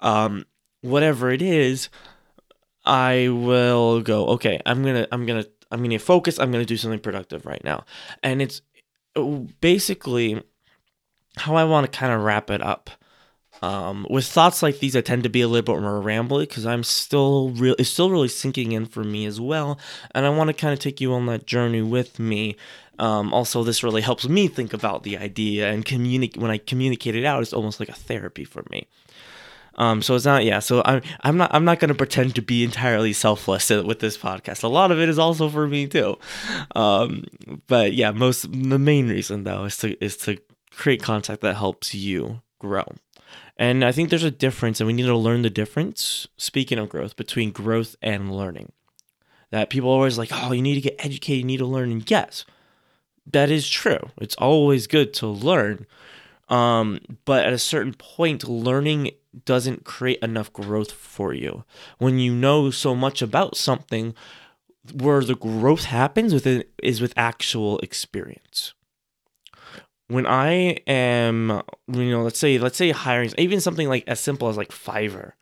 um, 0.00 0.44
whatever 0.82 1.30
it 1.30 1.40
is, 1.40 1.88
I 2.90 3.28
will 3.28 4.00
go, 4.00 4.26
okay, 4.30 4.60
I'm 4.66 4.82
going 4.82 4.96
to 4.96 5.08
I'm 5.12 5.24
going 5.24 5.44
to 5.44 5.50
I'm 5.70 5.78
going 5.78 5.90
to 5.90 5.98
focus, 5.98 6.40
I'm 6.40 6.50
going 6.50 6.62
to 6.62 6.66
do 6.66 6.76
something 6.76 6.98
productive 6.98 7.46
right 7.46 7.62
now. 7.62 7.84
And 8.24 8.42
it's 8.42 8.62
basically 9.60 10.42
how 11.36 11.54
I 11.54 11.62
want 11.62 11.90
to 11.90 11.98
kind 11.98 12.12
of 12.12 12.22
wrap 12.22 12.50
it 12.50 12.60
up. 12.60 12.90
Um, 13.62 14.06
with 14.10 14.26
thoughts 14.26 14.62
like 14.62 14.80
these, 14.80 14.96
I 14.96 15.02
tend 15.02 15.22
to 15.22 15.28
be 15.28 15.42
a 15.42 15.48
little 15.48 15.74
bit 15.74 15.82
more 15.82 16.02
rambly 16.02 16.48
because 16.48 16.66
I'm 16.66 16.82
still 16.82 17.50
real. 17.50 17.76
It's 17.78 17.90
still 17.90 18.10
really 18.10 18.28
sinking 18.28 18.72
in 18.72 18.86
for 18.86 19.04
me 19.04 19.26
as 19.26 19.40
well, 19.40 19.78
and 20.12 20.26
I 20.26 20.30
want 20.30 20.48
to 20.48 20.54
kind 20.54 20.72
of 20.72 20.78
take 20.78 21.00
you 21.00 21.12
on 21.12 21.26
that 21.26 21.46
journey 21.46 21.82
with 21.82 22.18
me. 22.18 22.56
Um, 22.98 23.32
also, 23.32 23.62
this 23.62 23.82
really 23.82 24.00
helps 24.00 24.28
me 24.28 24.48
think 24.48 24.72
about 24.72 25.02
the 25.02 25.18
idea 25.18 25.70
and 25.70 25.84
communicate. 25.84 26.40
When 26.40 26.50
I 26.50 26.58
communicate 26.58 27.14
it 27.14 27.24
out, 27.24 27.42
it's 27.42 27.52
almost 27.52 27.80
like 27.80 27.90
a 27.90 27.94
therapy 27.94 28.44
for 28.44 28.64
me. 28.70 28.88
Um, 29.76 30.02
so 30.02 30.14
it's 30.14 30.24
not 30.24 30.44
yeah. 30.44 30.58
So 30.58 30.82
I'm 30.84 31.02
I'm 31.22 31.36
not 31.36 31.54
I'm 31.54 31.64
not 31.64 31.80
gonna 31.80 31.94
pretend 31.94 32.34
to 32.34 32.42
be 32.42 32.64
entirely 32.64 33.12
selfless 33.12 33.70
with 33.70 34.00
this 34.00 34.18
podcast. 34.18 34.62
A 34.62 34.68
lot 34.68 34.90
of 34.90 34.98
it 35.00 35.08
is 35.08 35.18
also 35.18 35.48
for 35.48 35.66
me 35.66 35.86
too. 35.86 36.18
Um, 36.74 37.24
but 37.66 37.94
yeah, 37.94 38.10
most 38.10 38.50
the 38.50 38.78
main 38.78 39.08
reason 39.08 39.44
though 39.44 39.64
is 39.64 39.76
to 39.78 40.02
is 40.04 40.16
to 40.18 40.38
create 40.70 41.02
content 41.02 41.40
that 41.40 41.56
helps 41.56 41.94
you 41.94 42.42
grow. 42.58 42.84
And 43.56 43.84
I 43.84 43.92
think 43.92 44.08
there's 44.08 44.24
a 44.24 44.30
difference, 44.30 44.80
and 44.80 44.86
we 44.86 44.94
need 44.94 45.04
to 45.04 45.16
learn 45.16 45.42
the 45.42 45.50
difference. 45.50 46.26
Speaking 46.38 46.78
of 46.78 46.88
growth, 46.88 47.16
between 47.16 47.50
growth 47.50 47.94
and 48.00 48.34
learning, 48.34 48.72
that 49.50 49.68
people 49.68 49.90
always 49.90 50.16
like, 50.16 50.30
oh, 50.32 50.52
you 50.52 50.62
need 50.62 50.76
to 50.76 50.80
get 50.80 51.04
educated, 51.04 51.40
you 51.40 51.44
need 51.44 51.58
to 51.58 51.66
learn. 51.66 51.92
And 51.92 52.10
yes, 52.10 52.46
that 53.30 53.50
is 53.50 53.68
true. 53.68 54.10
It's 54.18 54.34
always 54.36 54.86
good 54.86 55.12
to 55.14 55.26
learn. 55.26 55.86
Um, 56.50 57.00
but 57.24 57.44
at 57.46 57.52
a 57.52 57.58
certain 57.58 57.94
point, 57.94 58.48
learning 58.48 59.12
doesn't 59.44 59.84
create 59.84 60.18
enough 60.20 60.52
growth 60.52 60.92
for 60.92 61.32
you. 61.32 61.64
When 61.98 62.18
you 62.18 62.34
know 62.34 62.70
so 62.70 62.94
much 62.94 63.22
about 63.22 63.56
something, 63.56 64.14
where 64.92 65.22
the 65.22 65.36
growth 65.36 65.84
happens 65.84 66.34
within 66.34 66.64
is 66.82 67.00
with 67.00 67.14
actual 67.16 67.78
experience 67.78 68.74
when 70.10 70.26
I 70.26 70.78
am, 70.88 71.62
you 71.86 72.10
know, 72.10 72.24
let's 72.24 72.38
say, 72.38 72.58
let's 72.58 72.76
say 72.76 72.90
hiring, 72.90 73.32
even 73.38 73.60
something 73.60 73.88
like 73.88 74.02
as 74.08 74.18
simple 74.18 74.48
as 74.48 74.56
like 74.56 74.70
Fiverr, 74.70 75.32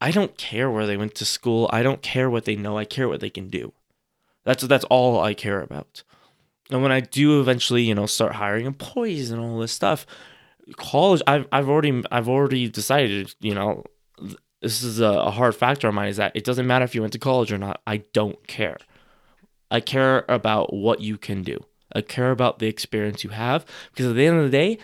I 0.00 0.10
don't 0.10 0.36
care 0.38 0.70
where 0.70 0.86
they 0.86 0.96
went 0.96 1.14
to 1.16 1.26
school. 1.26 1.68
I 1.72 1.82
don't 1.82 2.00
care 2.00 2.30
what 2.30 2.46
they 2.46 2.56
know. 2.56 2.78
I 2.78 2.86
care 2.86 3.06
what 3.06 3.20
they 3.20 3.28
can 3.28 3.48
do. 3.48 3.74
That's 4.44 4.62
that's 4.62 4.84
all 4.84 5.20
I 5.20 5.34
care 5.34 5.60
about. 5.60 6.02
And 6.70 6.82
when 6.82 6.92
I 6.92 7.00
do 7.00 7.40
eventually, 7.40 7.82
you 7.82 7.94
know, 7.94 8.06
start 8.06 8.36
hiring 8.36 8.64
employees 8.64 9.30
and 9.30 9.40
all 9.42 9.58
this 9.58 9.72
stuff, 9.72 10.06
college, 10.76 11.22
I've 11.26 11.46
I've 11.52 11.68
already 11.68 12.02
I've 12.10 12.28
already 12.28 12.68
decided, 12.68 13.34
you 13.40 13.54
know, 13.54 13.84
this 14.60 14.82
is 14.82 15.00
a, 15.00 15.06
a 15.06 15.30
hard 15.30 15.54
factor 15.54 15.88
of 15.88 15.94
mine 15.94 16.08
is 16.08 16.16
that 16.16 16.32
it 16.34 16.44
doesn't 16.44 16.66
matter 16.66 16.84
if 16.84 16.94
you 16.94 17.00
went 17.00 17.12
to 17.12 17.18
college 17.18 17.52
or 17.52 17.58
not. 17.58 17.80
I 17.86 17.98
don't 18.12 18.46
care. 18.46 18.78
I 19.70 19.80
care 19.80 20.24
about 20.28 20.72
what 20.72 21.00
you 21.00 21.18
can 21.18 21.42
do. 21.42 21.58
I 21.92 22.00
care 22.00 22.30
about 22.30 22.58
the 22.58 22.66
experience 22.66 23.24
you 23.24 23.30
have 23.30 23.64
because 23.90 24.06
at 24.06 24.16
the 24.16 24.26
end 24.26 24.38
of 24.38 24.44
the 24.44 24.50
day, 24.50 24.78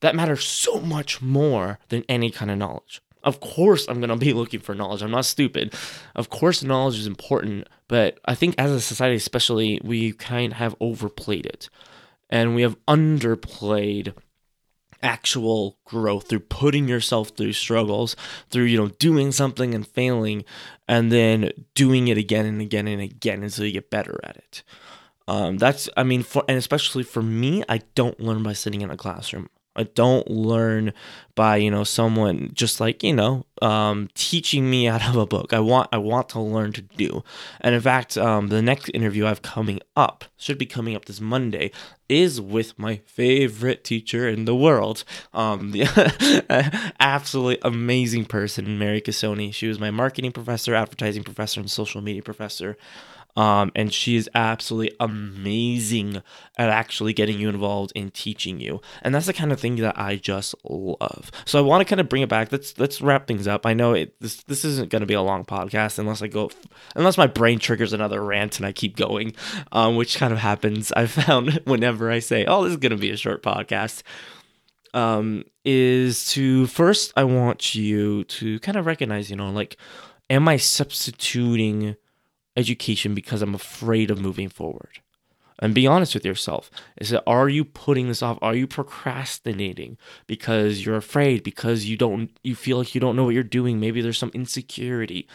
that 0.00 0.14
matters 0.14 0.44
so 0.44 0.80
much 0.80 1.20
more 1.20 1.78
than 1.88 2.04
any 2.08 2.30
kind 2.30 2.50
of 2.50 2.58
knowledge. 2.58 3.02
Of 3.22 3.40
course, 3.40 3.86
I'm 3.88 4.00
going 4.00 4.10
to 4.10 4.16
be 4.16 4.32
looking 4.40 4.60
for 4.60 4.74
knowledge. 4.74 5.02
I'm 5.02 5.10
not 5.10 5.26
stupid. 5.26 5.74
Of 6.14 6.30
course, 6.30 6.62
knowledge 6.62 6.98
is 6.98 7.06
important, 7.06 7.68
but 7.88 8.18
I 8.24 8.34
think 8.34 8.54
as 8.56 8.70
a 8.70 8.80
society, 8.80 9.16
especially, 9.16 9.80
we 9.84 10.12
kind 10.12 10.52
of 10.52 10.58
have 10.58 10.74
overplayed 10.80 11.46
it 11.46 11.68
and 12.30 12.54
we 12.54 12.62
have 12.62 12.76
underplayed 12.86 14.14
actual 15.02 15.78
growth 15.84 16.28
through 16.28 16.40
putting 16.40 16.88
yourself 16.88 17.30
through 17.30 17.52
struggles 17.52 18.16
through 18.50 18.64
you 18.64 18.78
know 18.78 18.88
doing 18.88 19.32
something 19.32 19.74
and 19.74 19.86
failing 19.86 20.44
and 20.88 21.10
then 21.10 21.50
doing 21.74 22.08
it 22.08 22.18
again 22.18 22.46
and 22.46 22.60
again 22.60 22.86
and 22.86 23.00
again 23.00 23.42
until 23.42 23.64
you 23.64 23.72
get 23.72 23.90
better 23.90 24.20
at 24.24 24.36
it 24.36 24.62
um, 25.28 25.58
that's, 25.58 25.88
I 25.96 26.02
mean, 26.02 26.24
for 26.24 26.42
and 26.48 26.58
especially 26.58 27.04
for 27.04 27.22
me, 27.22 27.62
I 27.68 27.82
don't 27.94 28.18
learn 28.18 28.42
by 28.42 28.52
sitting 28.52 28.80
in 28.80 28.90
a 28.90 28.96
classroom. 28.96 29.48
I 29.76 29.84
don't 29.84 30.28
learn 30.30 30.92
by 31.34 31.56
you 31.56 31.70
know 31.70 31.84
someone 31.84 32.50
just 32.52 32.80
like 32.80 33.02
you 33.02 33.14
know 33.14 33.46
um, 33.62 34.08
teaching 34.14 34.68
me 34.68 34.88
out 34.88 35.08
of 35.08 35.16
a 35.16 35.26
book. 35.26 35.52
I 35.52 35.60
want 35.60 35.88
I 35.92 35.98
want 35.98 36.28
to 36.30 36.40
learn 36.40 36.72
to 36.72 36.82
do, 36.82 37.22
and 37.60 37.74
in 37.74 37.80
fact, 37.80 38.18
um, 38.18 38.48
the 38.48 38.62
next 38.62 38.90
interview 38.90 39.26
I 39.26 39.28
have 39.28 39.42
coming 39.42 39.80
up 39.96 40.24
should 40.36 40.58
be 40.58 40.66
coming 40.66 40.96
up 40.96 41.04
this 41.04 41.20
Monday 41.20 41.70
is 42.08 42.40
with 42.40 42.76
my 42.78 42.96
favorite 43.06 43.84
teacher 43.84 44.28
in 44.28 44.44
the 44.44 44.54
world, 44.54 45.04
um, 45.32 45.70
the 45.70 46.92
absolutely 47.00 47.58
amazing 47.62 48.24
person, 48.24 48.78
Mary 48.78 49.00
Cassoni. 49.00 49.54
She 49.54 49.68
was 49.68 49.78
my 49.78 49.92
marketing 49.92 50.32
professor, 50.32 50.74
advertising 50.74 51.22
professor, 51.22 51.60
and 51.60 51.70
social 51.70 52.00
media 52.00 52.22
professor. 52.22 52.76
Um, 53.36 53.70
and 53.74 53.92
she 53.92 54.16
is 54.16 54.28
absolutely 54.34 54.96
amazing 54.98 56.22
at 56.58 56.68
actually 56.68 57.12
getting 57.12 57.38
you 57.38 57.48
involved 57.48 57.92
in 57.94 58.10
teaching 58.10 58.60
you. 58.60 58.80
And 59.02 59.14
that's 59.14 59.26
the 59.26 59.32
kind 59.32 59.52
of 59.52 59.60
thing 59.60 59.76
that 59.76 59.98
I 59.98 60.16
just 60.16 60.54
love. 60.64 61.30
So 61.44 61.58
I 61.58 61.62
want 61.62 61.80
to 61.80 61.84
kind 61.84 62.00
of 62.00 62.08
bring 62.08 62.22
it 62.22 62.28
back. 62.28 62.50
Let's 62.52 62.78
let's 62.78 63.00
wrap 63.00 63.26
things 63.26 63.46
up. 63.46 63.66
I 63.66 63.74
know 63.74 63.94
it 63.94 64.14
this 64.20 64.42
this 64.44 64.64
isn't 64.64 64.90
going 64.90 65.00
to 65.00 65.06
be 65.06 65.14
a 65.14 65.22
long 65.22 65.44
podcast 65.44 65.98
unless 65.98 66.22
I 66.22 66.26
go 66.26 66.50
unless 66.96 67.18
my 67.18 67.26
brain 67.26 67.58
triggers 67.58 67.92
another 67.92 68.22
rant 68.22 68.58
and 68.58 68.66
I 68.66 68.72
keep 68.72 68.96
going, 68.96 69.34
um, 69.72 69.96
which 69.96 70.16
kind 70.16 70.32
of 70.32 70.38
happens. 70.38 70.92
I 70.96 71.06
found 71.06 71.60
whenever 71.64 72.10
I 72.10 72.18
say, 72.18 72.44
"Oh, 72.46 72.64
this 72.64 72.72
is 72.72 72.78
going 72.78 72.90
to 72.90 72.98
be 72.98 73.10
a 73.10 73.16
short 73.16 73.42
podcast." 73.42 74.02
Um, 74.92 75.44
is 75.64 76.28
to 76.32 76.66
first 76.66 77.12
I 77.16 77.22
want 77.22 77.76
you 77.76 78.24
to 78.24 78.58
kind 78.58 78.76
of 78.76 78.86
recognize, 78.86 79.30
you 79.30 79.36
know, 79.36 79.50
like, 79.50 79.76
am 80.28 80.48
I 80.48 80.56
substituting 80.56 81.94
education 82.56 83.14
because 83.14 83.42
I'm 83.42 83.54
afraid 83.54 84.10
of 84.10 84.20
moving 84.20 84.48
forward. 84.48 85.00
And 85.62 85.74
be 85.74 85.86
honest 85.86 86.14
with 86.14 86.24
yourself. 86.24 86.70
Is 86.96 87.10
that 87.10 87.22
are 87.26 87.48
you 87.48 87.64
putting 87.64 88.08
this 88.08 88.22
off? 88.22 88.38
Are 88.40 88.54
you 88.54 88.66
procrastinating 88.66 89.98
because 90.26 90.86
you're 90.86 90.96
afraid, 90.96 91.42
because 91.42 91.84
you 91.84 91.96
don't 91.98 92.30
you 92.42 92.54
feel 92.54 92.78
like 92.78 92.94
you 92.94 93.00
don't 93.00 93.14
know 93.14 93.24
what 93.24 93.34
you're 93.34 93.42
doing? 93.42 93.78
Maybe 93.78 94.00
there's 94.00 94.18
some 94.18 94.30
insecurity. 94.32 95.28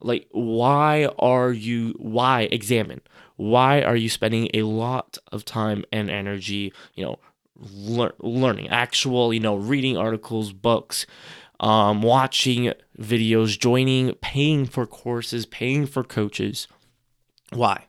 Like 0.00 0.28
why 0.30 1.08
are 1.18 1.52
you 1.52 1.94
why 1.98 2.42
examine? 2.52 3.00
Why 3.36 3.82
are 3.82 3.96
you 3.96 4.08
spending 4.08 4.48
a 4.54 4.62
lot 4.62 5.18
of 5.32 5.44
time 5.44 5.84
and 5.90 6.08
energy, 6.08 6.72
you 6.94 7.04
know, 7.04 7.18
lear- 7.58 8.14
learning, 8.20 8.68
actual, 8.68 9.34
you 9.34 9.40
know, 9.40 9.56
reading 9.56 9.96
articles, 9.96 10.52
books, 10.52 11.04
um, 11.60 12.02
watching 12.02 12.72
videos, 12.98 13.58
joining, 13.58 14.14
paying 14.16 14.66
for 14.66 14.86
courses, 14.86 15.46
paying 15.46 15.86
for 15.86 16.02
coaches. 16.02 16.68
Why? 17.52 17.86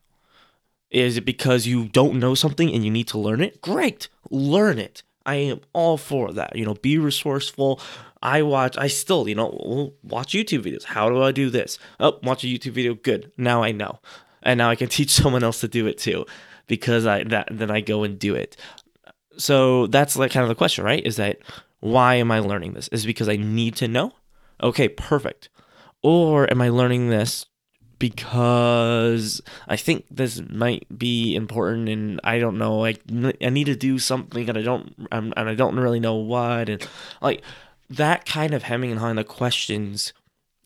Is 0.91 1.17
it 1.17 1.25
because 1.25 1.67
you 1.67 1.87
don't 1.89 2.19
know 2.19 2.35
something 2.35 2.73
and 2.73 2.85
you 2.85 2.91
need 2.91 3.07
to 3.09 3.17
learn 3.17 3.41
it? 3.41 3.61
Great, 3.61 4.07
learn 4.29 4.79
it. 4.79 5.03
I 5.25 5.35
am 5.35 5.61
all 5.73 5.97
for 5.97 6.31
that. 6.33 6.55
You 6.55 6.65
know, 6.65 6.75
be 6.75 6.97
resourceful. 6.97 7.81
I 8.21 8.43
watch, 8.43 8.77
I 8.77 8.87
still, 8.87 9.27
you 9.27 9.35
know, 9.35 9.93
watch 10.03 10.33
YouTube 10.33 10.63
videos. 10.63 10.83
How 10.83 11.09
do 11.09 11.21
I 11.21 11.31
do 11.31 11.49
this? 11.49 11.79
Oh, 11.99 12.19
watch 12.23 12.43
a 12.43 12.47
YouTube 12.47 12.71
video. 12.71 12.93
Good. 12.93 13.31
Now 13.37 13.63
I 13.63 13.71
know. 13.71 13.99
And 14.43 14.57
now 14.57 14.69
I 14.69 14.75
can 14.75 14.87
teach 14.89 15.11
someone 15.11 15.43
else 15.43 15.59
to 15.61 15.67
do 15.67 15.87
it 15.87 15.97
too 15.97 16.25
because 16.67 17.05
I 17.05 17.23
that 17.25 17.49
then 17.51 17.71
I 17.71 17.81
go 17.81 18.03
and 18.03 18.17
do 18.17 18.35
it. 18.35 18.57
So 19.37 19.87
that's 19.87 20.15
like 20.15 20.31
kind 20.31 20.43
of 20.43 20.49
the 20.49 20.55
question, 20.55 20.85
right? 20.85 21.05
Is 21.05 21.17
that 21.17 21.39
why 21.85 22.15
am 22.15 22.31
I 22.31 22.39
learning 22.39 22.73
this? 22.73 22.87
Is 22.87 23.05
because 23.05 23.29
I 23.29 23.35
need 23.35 23.75
to 23.75 23.87
know? 23.87 24.11
Okay, 24.59 24.89
perfect. 24.89 25.49
Or 26.01 26.49
am 26.49 26.59
I 26.59 26.69
learning 26.69 27.09
this 27.09 27.45
because 27.99 29.39
I 29.67 29.75
think 29.75 30.05
this 30.09 30.41
might 30.49 30.85
be 30.97 31.35
important 31.35 31.87
and 31.87 32.19
I 32.23 32.39
don't 32.39 32.57
know 32.57 32.79
like 32.79 33.01
I 33.39 33.49
need 33.49 33.65
to 33.65 33.75
do 33.75 33.99
something 33.99 34.49
and 34.49 34.57
I 34.57 34.63
don't 34.63 34.93
um, 35.11 35.31
and 35.37 35.47
I 35.47 35.53
don't 35.55 35.77
really 35.77 35.99
know 35.99 36.15
what 36.15 36.67
and 36.67 36.85
like 37.21 37.41
that 37.89 38.25
kind 38.25 38.53
of 38.53 38.63
hemming 38.63 38.91
and 38.91 38.99
hawing 38.99 39.15
the 39.15 39.23
questions 39.23 40.11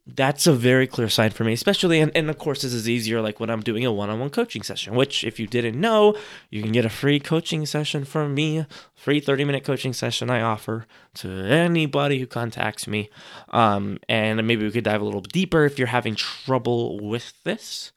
that's 0.07 0.47
a 0.47 0.53
very 0.53 0.87
clear 0.87 1.09
sign 1.09 1.31
for 1.31 1.43
me, 1.43 1.53
especially, 1.53 1.99
and, 1.99 2.11
and 2.15 2.29
of 2.29 2.37
course, 2.37 2.61
this 2.61 2.73
is 2.73 2.89
easier 2.89 3.21
like 3.21 3.39
when 3.39 3.49
I'm 3.49 3.61
doing 3.61 3.85
a 3.85 3.91
one 3.91 4.09
on 4.09 4.19
one 4.19 4.29
coaching 4.29 4.63
session, 4.63 4.95
which, 4.95 5.23
if 5.23 5.39
you 5.39 5.47
didn't 5.47 5.79
know, 5.79 6.15
you 6.49 6.61
can 6.61 6.71
get 6.71 6.85
a 6.85 6.89
free 6.89 7.19
coaching 7.19 7.65
session 7.65 8.05
from 8.05 8.33
me, 8.33 8.65
free 8.95 9.19
30 9.19 9.45
minute 9.45 9.63
coaching 9.63 9.93
session 9.93 10.29
I 10.29 10.41
offer 10.41 10.85
to 11.15 11.29
anybody 11.29 12.19
who 12.19 12.27
contacts 12.27 12.87
me. 12.87 13.09
Um, 13.49 13.99
and 14.07 14.45
maybe 14.47 14.65
we 14.65 14.71
could 14.71 14.83
dive 14.83 15.01
a 15.01 15.05
little 15.05 15.21
deeper 15.21 15.65
if 15.65 15.77
you're 15.77 15.87
having 15.87 16.15
trouble 16.15 16.99
with 16.99 17.33
this 17.43 17.91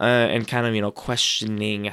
uh, 0.00 0.04
and 0.04 0.48
kind 0.48 0.66
of, 0.66 0.74
you 0.74 0.80
know, 0.80 0.90
questioning 0.90 1.92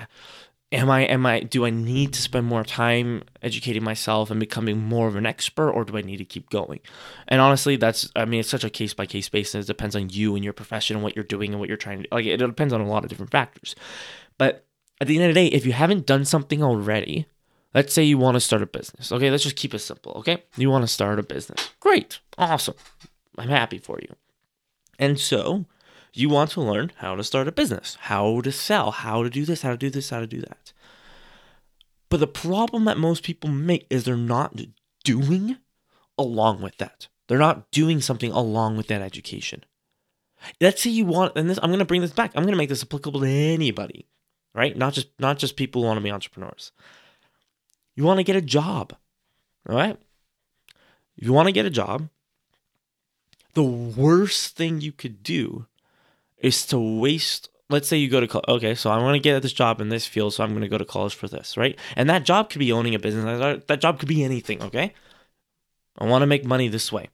am 0.72 0.90
I 0.90 1.02
am 1.02 1.26
I 1.26 1.42
do 1.42 1.66
I 1.66 1.70
need 1.70 2.14
to 2.14 2.22
spend 2.22 2.46
more 2.46 2.64
time 2.64 3.24
educating 3.42 3.84
myself 3.84 4.32
and 4.32 4.40
becoming 4.40 4.78
more 4.78 5.08
of 5.08 5.16
an 5.16 5.26
expert 5.26 5.72
or 5.72 5.86
do 5.86 5.98
I 5.98 6.02
need 6.02 6.18
to 6.18 6.26
keep 6.26 6.50
going? 6.50 6.80
And 7.28 7.42
honestly, 7.42 7.76
that's 7.76 8.12
I 8.16 8.26
mean 8.26 8.40
it's 8.40 8.50
such 8.50 8.64
a 8.64 8.70
case 8.70 8.94
by 8.94 9.06
case 9.06 9.30
basis. 9.30 9.66
It 9.66 9.68
depends 9.68 9.96
on 9.96 10.10
you 10.10 10.36
and 10.36 10.44
your 10.44 10.54
profession 10.54 10.98
and 10.98 11.04
what 11.04 11.16
you're 11.16 11.24
doing 11.24 11.52
and 11.52 11.60
what 11.60 11.70
you're 11.70 11.78
trying 11.78 12.04
to 12.04 12.08
like 12.12 12.26
it 12.26 12.38
depends 12.38 12.74
on 12.74 12.82
a 12.82 12.88
lot 12.88 13.04
of 13.04 13.10
different 13.10 13.32
factors. 13.32 13.76
But 14.38 14.66
at 15.02 15.08
the 15.08 15.16
end 15.16 15.26
of 15.26 15.36
the 15.36 15.42
day, 15.42 15.48
if 15.48 15.66
you 15.66 15.74
haven't 15.74 16.06
done 16.06 16.26
something 16.26 16.64
already, 16.64 17.28
let's 17.74 17.94
say 17.94 18.04
you 18.04 18.18
want 18.18 18.36
to 18.36 18.42
start 18.42 18.62
a 18.62 18.66
business. 18.68 19.12
Okay, 19.12 19.30
let's 19.30 19.44
just 19.44 19.58
keep 19.58 19.74
it 19.74 19.80
simple, 19.80 20.14
okay? 20.14 20.44
You 20.58 20.70
want 20.70 20.84
to 20.84 20.88
start 20.88 21.20
a 21.20 21.24
business. 21.24 21.72
Great. 21.80 22.20
Awesome. 22.38 22.76
I'm 23.38 23.50
happy 23.50 23.78
for 23.78 24.00
you. 24.02 24.16
And 24.98 25.20
so, 25.20 25.66
you 26.18 26.30
want 26.30 26.52
to 26.52 26.62
learn 26.62 26.92
how 26.98 27.16
to 27.16 27.24
start 27.24 27.48
a 27.48 27.52
business, 27.52 27.98
how 28.02 28.42
to 28.42 28.52
sell, 28.52 28.92
how 28.92 29.24
to 29.24 29.30
do 29.30 29.46
this, 29.46 29.62
how 29.62 29.72
to 29.72 29.78
do 29.78 29.90
this, 29.90 30.10
how 30.10 30.20
to 30.20 30.28
do 30.28 30.42
that. 30.42 30.74
But 32.10 32.20
the 32.20 32.28
problem 32.28 32.86
that 32.86 32.98
most 32.98 33.24
people 33.24 33.50
make 33.50 33.88
is 33.90 34.04
they're 34.04 34.16
not 34.16 34.60
doing 35.04 35.58
along 36.18 36.62
with 36.62 36.78
that. 36.78 37.08
They're 37.28 37.38
not 37.38 37.72
doing 37.72 38.02
something 38.02 38.32
along 38.32 38.78
with 38.78 38.88
that 38.88 39.02
education. 39.02 39.64
Let's 40.62 40.82
say 40.82 40.92
you 40.92 41.06
want, 41.06 41.34
and 41.36 41.50
this 41.50 41.60
I'm 41.62 41.72
gonna 41.72 41.86
bring 41.86 42.02
this 42.02 42.14
back. 42.14 42.32
I'm 42.36 42.44
gonna 42.44 42.58
make 42.58 42.70
this 42.70 42.84
applicable 42.84 43.22
to 43.22 43.28
anybody, 43.28 44.08
right? 44.54 44.78
Not 44.78 44.94
just 44.94 45.08
not 45.20 45.40
just 45.40 45.56
people 45.56 45.82
who 45.82 45.88
want 45.88 45.98
to 45.98 46.04
be 46.04 46.12
entrepreneurs. 46.12 46.72
You 47.96 48.04
want 48.04 48.20
to 48.20 48.24
get 48.24 48.36
a 48.36 48.42
job, 48.42 48.94
all 49.68 49.76
right? 49.76 49.98
If 51.18 51.26
you 51.26 51.34
want 51.34 51.48
to 51.48 51.54
get 51.54 51.66
a 51.66 51.70
job, 51.70 52.10
the 53.54 53.64
worst 53.64 54.56
thing 54.56 54.82
you 54.82 54.92
could 54.92 55.24
do 55.24 55.66
is 56.46 56.66
to 56.68 56.80
waste 56.80 57.50
let's 57.70 57.88
say 57.88 57.98
you 57.98 58.10
go 58.10 58.20
to 58.20 58.28
college. 58.28 58.46
Okay, 58.48 58.76
so 58.76 58.90
I 58.90 59.02
want 59.02 59.16
to 59.16 59.20
get 59.20 59.36
at 59.36 59.42
this 59.42 59.54
job 59.54 59.82
in 59.82 59.90
this 59.90 60.06
field, 60.06 60.34
so 60.34 60.44
I'm 60.44 60.52
going 60.52 60.62
to 60.62 60.68
go 60.68 60.78
to 60.78 60.86
college 60.86 61.16
for 61.16 61.28
this, 61.28 61.58
right? 61.58 61.78
And 61.96 62.10
that 62.10 62.24
job 62.24 62.50
could 62.50 62.60
be 62.60 62.72
owning 62.72 62.96
a 62.96 63.00
business. 63.00 63.64
That 63.68 63.82
job 63.82 64.00
could 64.00 64.10
be 64.10 64.24
anything, 64.24 64.62
okay? 64.62 64.94
I 65.98 66.06
want 66.06 66.22
to 66.22 66.28
make 66.28 66.46
money 66.46 66.68
this 66.68 66.92
way. 66.92 67.10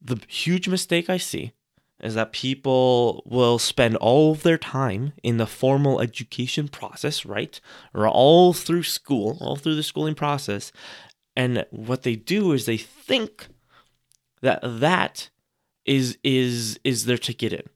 The 0.00 0.20
huge 0.28 0.68
mistake 0.68 1.10
I 1.10 1.16
see 1.16 1.52
is 2.00 2.14
that 2.14 2.32
people 2.32 3.22
will 3.26 3.58
spend 3.58 3.96
all 3.96 4.32
of 4.32 4.44
their 4.44 4.58
time 4.58 5.12
in 5.22 5.36
the 5.36 5.46
formal 5.46 6.00
education 6.00 6.68
process, 6.68 7.26
right? 7.26 7.60
Or 7.92 8.08
all 8.08 8.52
through 8.52 8.84
school, 8.84 9.36
all 9.40 9.56
through 9.56 9.74
the 9.74 9.82
schooling 9.82 10.14
process. 10.14 10.70
And 11.34 11.66
what 11.70 12.02
they 12.02 12.14
do 12.14 12.52
is 12.52 12.66
they 12.66 12.76
think 12.76 13.48
that 14.42 14.60
that 14.62 15.30
is 15.88 16.18
is 16.22 16.78
is 16.84 17.06
their 17.06 17.18
ticket 17.18 17.52
in 17.52 17.68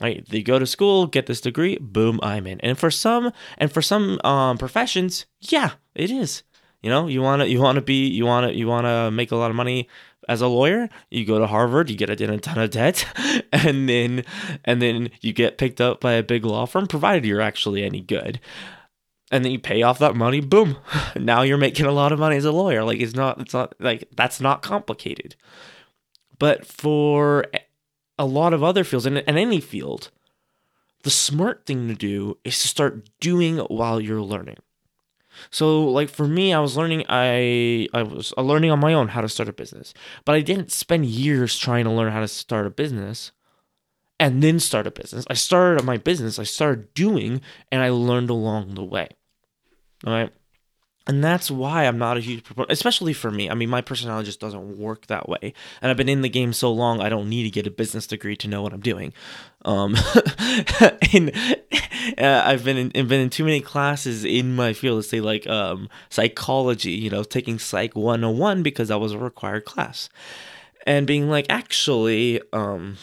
Right? 0.00 0.28
They 0.28 0.42
go 0.42 0.58
to 0.58 0.66
school, 0.66 1.06
get 1.06 1.26
this 1.26 1.40
degree, 1.40 1.78
boom, 1.80 2.18
I'm 2.22 2.46
in. 2.46 2.60
And 2.60 2.76
for 2.76 2.90
some 2.90 3.32
and 3.58 3.72
for 3.72 3.80
some 3.80 4.20
um, 4.24 4.58
professions, 4.58 5.26
yeah, 5.40 5.72
it 5.94 6.10
is. 6.10 6.42
You 6.82 6.90
know, 6.90 7.06
you 7.06 7.22
want 7.22 7.42
to 7.42 7.48
you 7.48 7.60
want 7.60 7.76
to 7.76 7.80
be 7.82 8.08
you 8.08 8.26
want 8.26 8.48
to 8.48 8.54
you 8.54 8.66
want 8.66 8.86
to 8.86 9.10
make 9.12 9.30
a 9.30 9.36
lot 9.36 9.50
of 9.50 9.56
money 9.56 9.88
as 10.28 10.40
a 10.42 10.48
lawyer. 10.48 10.88
You 11.10 11.24
go 11.24 11.38
to 11.38 11.46
Harvard, 11.46 11.90
you 11.90 11.96
get 11.96 12.10
a 12.10 12.38
ton 12.38 12.58
of 12.58 12.70
debt, 12.70 13.06
and 13.52 13.88
then 13.88 14.24
and 14.64 14.82
then 14.82 15.10
you 15.20 15.32
get 15.32 15.58
picked 15.58 15.80
up 15.80 16.00
by 16.00 16.14
a 16.14 16.24
big 16.24 16.44
law 16.44 16.66
firm, 16.66 16.88
provided 16.88 17.24
you're 17.24 17.40
actually 17.40 17.84
any 17.84 18.00
good. 18.00 18.40
And 19.30 19.44
then 19.44 19.52
you 19.52 19.58
pay 19.58 19.82
off 19.82 20.00
that 20.00 20.16
money, 20.16 20.40
boom. 20.40 20.76
Now 21.16 21.42
you're 21.42 21.56
making 21.56 21.86
a 21.86 21.92
lot 21.92 22.12
of 22.12 22.18
money 22.18 22.36
as 22.36 22.44
a 22.44 22.52
lawyer. 22.52 22.82
Like 22.82 23.00
it's 23.00 23.14
not 23.14 23.40
it's 23.40 23.54
not 23.54 23.74
like 23.78 24.08
that's 24.16 24.40
not 24.40 24.60
complicated. 24.60 25.36
But 26.38 26.66
for 26.66 27.46
a 28.18 28.26
lot 28.26 28.52
of 28.52 28.62
other 28.62 28.84
fields 28.84 29.06
and 29.06 29.22
any 29.26 29.60
field, 29.60 30.10
the 31.02 31.10
smart 31.10 31.66
thing 31.66 31.88
to 31.88 31.94
do 31.94 32.38
is 32.44 32.60
to 32.62 32.68
start 32.68 33.08
doing 33.20 33.58
while 33.58 34.00
you're 34.00 34.22
learning. 34.22 34.56
So 35.50 35.84
like 35.84 36.08
for 36.08 36.26
me, 36.26 36.52
I 36.52 36.60
was 36.60 36.76
learning 36.76 37.04
I 37.08 37.88
I 37.92 38.02
was 38.02 38.32
uh, 38.36 38.42
learning 38.42 38.70
on 38.70 38.80
my 38.80 38.94
own 38.94 39.08
how 39.08 39.20
to 39.20 39.28
start 39.28 39.48
a 39.48 39.52
business. 39.52 39.92
But 40.24 40.34
I 40.34 40.40
didn't 40.40 40.72
spend 40.72 41.06
years 41.06 41.58
trying 41.58 41.84
to 41.84 41.90
learn 41.90 42.12
how 42.12 42.20
to 42.20 42.28
start 42.28 42.66
a 42.66 42.70
business 42.70 43.32
and 44.20 44.42
then 44.42 44.60
start 44.60 44.86
a 44.86 44.90
business. 44.90 45.24
I 45.28 45.34
started 45.34 45.84
my 45.84 45.96
business, 45.96 46.38
I 46.38 46.44
started 46.44 46.94
doing 46.94 47.40
and 47.70 47.82
I 47.82 47.90
learned 47.90 48.30
along 48.30 48.74
the 48.74 48.84
way. 48.84 49.08
All 50.06 50.12
right? 50.12 50.32
And 51.06 51.22
that's 51.22 51.50
why 51.50 51.84
I'm 51.84 51.98
not 51.98 52.16
a 52.16 52.20
huge 52.20 52.44
proponent, 52.44 52.72
especially 52.72 53.12
for 53.12 53.30
me. 53.30 53.50
I 53.50 53.54
mean, 53.54 53.68
my 53.68 53.82
personality 53.82 54.24
just 54.24 54.40
doesn't 54.40 54.78
work 54.78 55.06
that 55.08 55.28
way. 55.28 55.52
And 55.82 55.90
I've 55.90 55.98
been 55.98 56.08
in 56.08 56.22
the 56.22 56.30
game 56.30 56.54
so 56.54 56.72
long, 56.72 57.00
I 57.00 57.10
don't 57.10 57.28
need 57.28 57.42
to 57.42 57.50
get 57.50 57.66
a 57.66 57.70
business 57.70 58.06
degree 58.06 58.36
to 58.36 58.48
know 58.48 58.62
what 58.62 58.72
I'm 58.72 58.80
doing. 58.80 59.12
Um, 59.66 59.96
and 61.12 61.30
uh, 62.16 62.42
I've 62.46 62.64
been 62.64 62.90
in, 62.90 63.06
been 63.06 63.20
in 63.20 63.28
too 63.28 63.44
many 63.44 63.60
classes 63.60 64.24
in 64.24 64.56
my 64.56 64.72
field, 64.72 64.96
let's 64.96 65.10
say 65.10 65.20
like 65.20 65.46
um, 65.46 65.90
psychology, 66.08 66.92
you 66.92 67.10
know, 67.10 67.22
taking 67.22 67.58
Psych 67.58 67.94
101 67.94 68.62
because 68.62 68.88
that 68.88 68.98
was 68.98 69.12
a 69.12 69.18
required 69.18 69.66
class. 69.66 70.08
And 70.86 71.06
being 71.06 71.28
like, 71.28 71.46
actually, 71.50 72.40
um, 72.52 72.96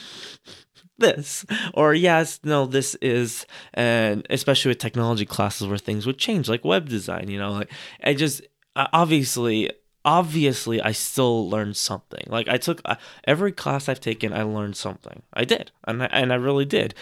this. 1.01 1.45
Or 1.73 1.93
yes 1.93 2.39
no 2.43 2.65
this 2.65 2.95
is 2.95 3.45
and 3.73 4.25
especially 4.29 4.69
with 4.69 4.77
technology 4.77 5.25
classes 5.25 5.67
where 5.67 5.77
things 5.77 6.05
would 6.05 6.17
change 6.17 6.49
like 6.49 6.65
web 6.65 6.89
design 6.89 7.29
you 7.29 7.37
know 7.37 7.51
like 7.51 7.71
i 8.03 8.13
just 8.13 8.41
obviously 8.75 9.69
obviously 10.03 10.81
i 10.81 10.91
still 10.91 11.49
learned 11.49 11.77
something. 11.77 12.23
Like 12.27 12.47
i 12.47 12.57
took 12.57 12.81
uh, 12.85 12.95
every 13.25 13.51
class 13.51 13.89
i've 13.89 13.99
taken 13.99 14.33
i 14.33 14.43
learned 14.43 14.75
something. 14.75 15.21
I 15.33 15.45
did 15.45 15.71
and 15.85 16.03
I, 16.03 16.07
and 16.07 16.31
I 16.31 16.35
really 16.35 16.65
did. 16.65 16.93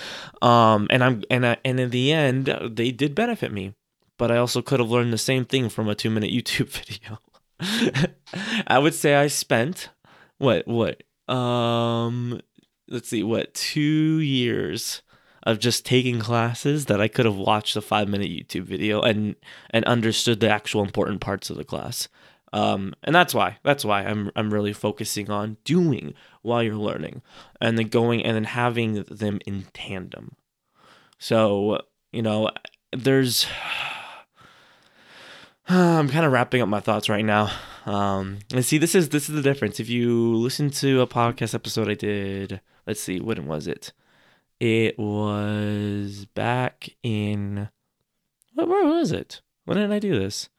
Um 0.42 0.88
and 0.90 1.04
i'm 1.04 1.24
and 1.30 1.46
I, 1.46 1.58
and 1.64 1.80
in 1.80 1.90
the 1.92 2.12
end 2.12 2.54
they 2.72 2.92
did 2.92 3.16
benefit 3.16 3.52
me. 3.52 3.74
But 4.18 4.32
i 4.32 4.38
also 4.38 4.62
could 4.62 4.80
have 4.80 4.90
learned 4.90 5.14
the 5.14 5.18
same 5.18 5.46
thing 5.46 5.70
from 5.70 5.88
a 5.88 5.96
2 5.96 6.10
minute 6.10 6.32
youtube 6.38 6.70
video. 6.70 7.20
I 8.68 8.80
would 8.80 8.94
say 8.94 9.16
i 9.16 9.28
spent 9.28 9.90
what 10.38 10.68
what 10.68 11.04
um 11.34 12.42
let's 12.90 13.10
see, 13.10 13.24
what, 13.24 13.54
two 13.54 14.20
years 14.20 15.02
of 15.44 15.60
just 15.60 15.86
taking 15.86 16.20
classes 16.20 16.86
that 16.86 17.00
I 17.00 17.08
could 17.08 17.26
have 17.26 17.36
watched 17.36 17.76
a 17.76 17.82
five 17.82 18.10
minute 18.10 18.30
YouTube 18.30 18.64
video 18.64 19.02
and 19.02 19.36
and 19.70 19.86
understood 19.86 20.40
the 20.40 20.50
actual 20.50 20.84
important 20.84 21.22
parts 21.22 21.50
of 21.50 21.58
the 21.58 21.64
class. 21.64 22.08
Um, 22.52 22.94
and 23.04 23.16
that's 23.16 23.34
why 23.34 23.58
that's 23.64 23.86
why 23.86 24.04
I'm 24.04 24.32
I'm 24.36 24.54
really 24.54 24.74
focusing 24.74 25.30
on 25.30 25.58
doing 25.64 26.14
while 26.42 26.64
you're 26.64 26.76
learning, 26.76 27.22
and 27.62 27.78
then 27.78 27.88
going 27.88 28.24
and 28.24 28.36
then 28.36 28.44
having 28.44 29.04
them 29.04 29.40
in 29.46 29.66
tandem. 29.74 30.36
So 31.18 31.82
you 32.12 32.22
know, 32.22 32.50
there's. 32.92 33.46
I'm 35.72 36.10
kind 36.10 36.26
of 36.26 36.32
wrapping 36.32 36.64
up 36.64 36.68
my 36.68 36.80
thoughts 36.80 37.10
right 37.10 37.24
now. 37.24 37.52
Um, 37.86 38.40
and 38.52 38.66
see, 38.66 38.80
this 38.80 38.96
is 38.96 39.10
this 39.10 39.30
is 39.30 39.36
the 39.36 39.44
difference. 39.44 39.80
If 39.80 39.88
you 39.88 40.34
listen 40.34 40.72
to 40.72 41.02
a 41.02 41.08
podcast 41.08 41.54
episode 41.54 41.88
I 41.88 41.94
did 41.94 42.60
let's 42.88 43.00
see, 43.00 43.20
when 43.20 43.46
was 43.46 43.68
it? 43.68 43.94
It 44.60 44.98
was 44.98 46.26
back 46.34 46.90
in. 47.04 47.70
Where 48.56 48.86
was 48.86 49.12
it? 49.12 49.42
When 49.66 49.78
did 49.78 49.92
I 49.92 50.00
do 50.00 50.18
this? 50.18 50.50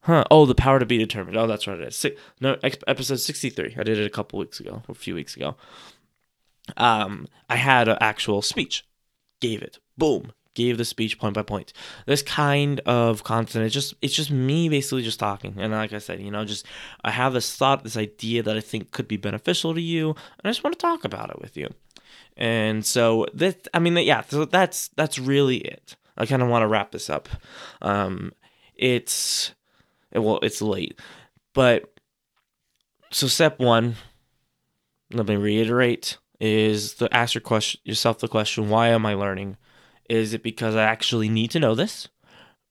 Huh. 0.00 0.24
Oh, 0.30 0.46
the 0.46 0.54
power 0.54 0.78
to 0.78 0.86
be 0.86 0.96
determined. 0.96 1.36
Oh, 1.36 1.46
that's 1.46 1.66
what 1.66 1.78
it 1.78 1.88
is. 1.88 1.94
Six, 1.94 2.18
no, 2.40 2.56
episode 2.62 3.20
63. 3.20 3.76
I 3.78 3.82
did 3.82 3.98
it 3.98 4.06
a 4.06 4.10
couple 4.10 4.38
weeks 4.38 4.58
ago, 4.58 4.82
a 4.88 4.94
few 4.94 5.14
weeks 5.14 5.36
ago. 5.36 5.54
Um, 6.78 7.28
I 7.50 7.56
had 7.56 7.88
an 7.88 7.98
actual 8.00 8.40
speech. 8.40 8.86
Gave 9.40 9.60
it. 9.60 9.78
Boom 9.98 10.32
gave 10.54 10.78
the 10.78 10.84
speech 10.84 11.18
point 11.18 11.34
by 11.34 11.42
point. 11.42 11.72
This 12.06 12.22
kind 12.22 12.80
of 12.80 13.24
content 13.24 13.64
it's 13.64 13.74
just 13.74 13.94
it's 14.02 14.14
just 14.14 14.30
me 14.30 14.68
basically 14.68 15.02
just 15.02 15.20
talking. 15.20 15.54
And 15.58 15.72
like 15.72 15.92
I 15.92 15.98
said, 15.98 16.20
you 16.20 16.30
know, 16.30 16.44
just 16.44 16.66
I 17.04 17.10
have 17.10 17.32
this 17.32 17.54
thought, 17.54 17.84
this 17.84 17.96
idea 17.96 18.42
that 18.42 18.56
I 18.56 18.60
think 18.60 18.90
could 18.90 19.08
be 19.08 19.16
beneficial 19.16 19.74
to 19.74 19.80
you, 19.80 20.10
and 20.10 20.44
I 20.44 20.50
just 20.50 20.64
want 20.64 20.78
to 20.78 20.82
talk 20.82 21.04
about 21.04 21.30
it 21.30 21.40
with 21.40 21.56
you. 21.56 21.68
And 22.36 22.84
so 22.84 23.26
this 23.34 23.56
I 23.74 23.78
mean 23.78 23.96
yeah, 23.96 24.22
so 24.22 24.44
that's 24.44 24.88
that's 24.88 25.18
really 25.18 25.58
it. 25.58 25.96
I 26.16 26.26
kind 26.26 26.42
of 26.42 26.48
want 26.48 26.62
to 26.62 26.68
wrap 26.68 26.92
this 26.92 27.10
up. 27.10 27.28
Um 27.80 28.32
it's 28.74 29.54
well, 30.14 30.38
it's 30.42 30.60
late. 30.60 30.98
But 31.54 31.92
so 33.10 33.26
step 33.26 33.58
1, 33.58 33.94
let 35.12 35.26
me 35.26 35.36
reiterate 35.36 36.18
is 36.40 36.94
to 36.94 37.14
ask 37.14 37.34
your 37.34 37.40
question 37.40 37.80
yourself 37.84 38.18
the 38.18 38.26
question 38.26 38.68
why 38.68 38.88
am 38.88 39.06
i 39.06 39.14
learning 39.14 39.56
is 40.12 40.34
it 40.34 40.42
because 40.42 40.76
I 40.76 40.84
actually 40.84 41.30
need 41.30 41.50
to 41.52 41.58
know 41.58 41.74
this? 41.74 42.08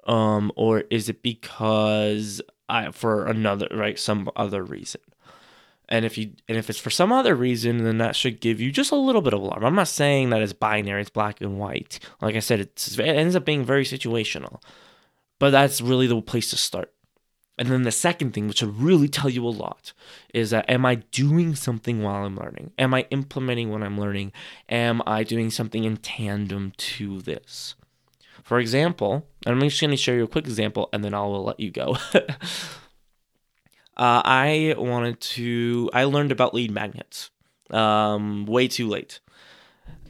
Um, 0.05 0.51
or 0.55 0.81
is 0.91 1.09
it 1.09 1.23
because 1.23 2.39
I 2.69 2.91
for 2.91 3.25
another 3.25 3.67
right 3.71 3.97
some 3.97 4.29
other 4.35 4.63
reason? 4.63 5.01
And 5.89 6.05
if 6.05 6.19
you 6.19 6.33
and 6.47 6.57
if 6.57 6.69
it's 6.69 6.79
for 6.79 6.91
some 6.91 7.11
other 7.11 7.33
reason, 7.33 7.83
then 7.83 7.97
that 7.97 8.15
should 8.15 8.41
give 8.41 8.61
you 8.61 8.71
just 8.71 8.91
a 8.91 8.95
little 8.95 9.23
bit 9.23 9.33
of 9.33 9.41
alarm. 9.41 9.65
I'm 9.65 9.75
not 9.75 9.87
saying 9.87 10.29
that 10.29 10.41
it's 10.43 10.53
binary, 10.53 11.01
it's 11.01 11.09
black 11.09 11.41
and 11.41 11.57
white. 11.57 11.99
Like 12.21 12.35
I 12.35 12.39
said, 12.39 12.59
it 12.59 12.99
ends 12.99 13.35
up 13.35 13.43
being 13.43 13.65
very 13.65 13.85
situational. 13.85 14.61
But 15.39 15.49
that's 15.49 15.81
really 15.81 16.05
the 16.05 16.21
place 16.21 16.51
to 16.51 16.57
start. 16.57 16.93
And 17.61 17.69
then 17.69 17.83
the 17.83 17.91
second 17.91 18.33
thing, 18.33 18.47
which 18.47 18.63
will 18.63 18.71
really 18.71 19.07
tell 19.07 19.29
you 19.29 19.45
a 19.45 19.49
lot, 19.49 19.93
is 20.33 20.49
that 20.49 20.67
am 20.67 20.83
I 20.83 20.95
doing 20.95 21.53
something 21.53 22.01
while 22.01 22.25
I'm 22.25 22.35
learning? 22.35 22.71
Am 22.79 22.91
I 22.91 23.05
implementing 23.11 23.69
what 23.69 23.83
I'm 23.83 23.99
learning? 23.99 24.31
Am 24.67 25.03
I 25.05 25.21
doing 25.21 25.51
something 25.51 25.83
in 25.83 25.97
tandem 25.97 26.73
to 26.75 27.21
this? 27.21 27.75
For 28.43 28.59
example, 28.59 29.27
I'm 29.45 29.59
just 29.59 29.79
going 29.79 29.91
to 29.91 29.95
show 29.95 30.11
you 30.11 30.23
a 30.23 30.27
quick 30.27 30.45
example 30.45 30.89
and 30.91 31.03
then 31.03 31.13
I 31.13 31.21
will 31.21 31.43
let 31.43 31.59
you 31.59 31.69
go. 31.69 31.97
uh, 32.15 32.25
I 33.95 34.73
wanted 34.75 35.21
to, 35.21 35.87
I 35.93 36.05
learned 36.05 36.31
about 36.31 36.55
lead 36.55 36.71
magnets 36.71 37.29
um, 37.69 38.47
way 38.47 38.69
too 38.69 38.87
late. 38.87 39.19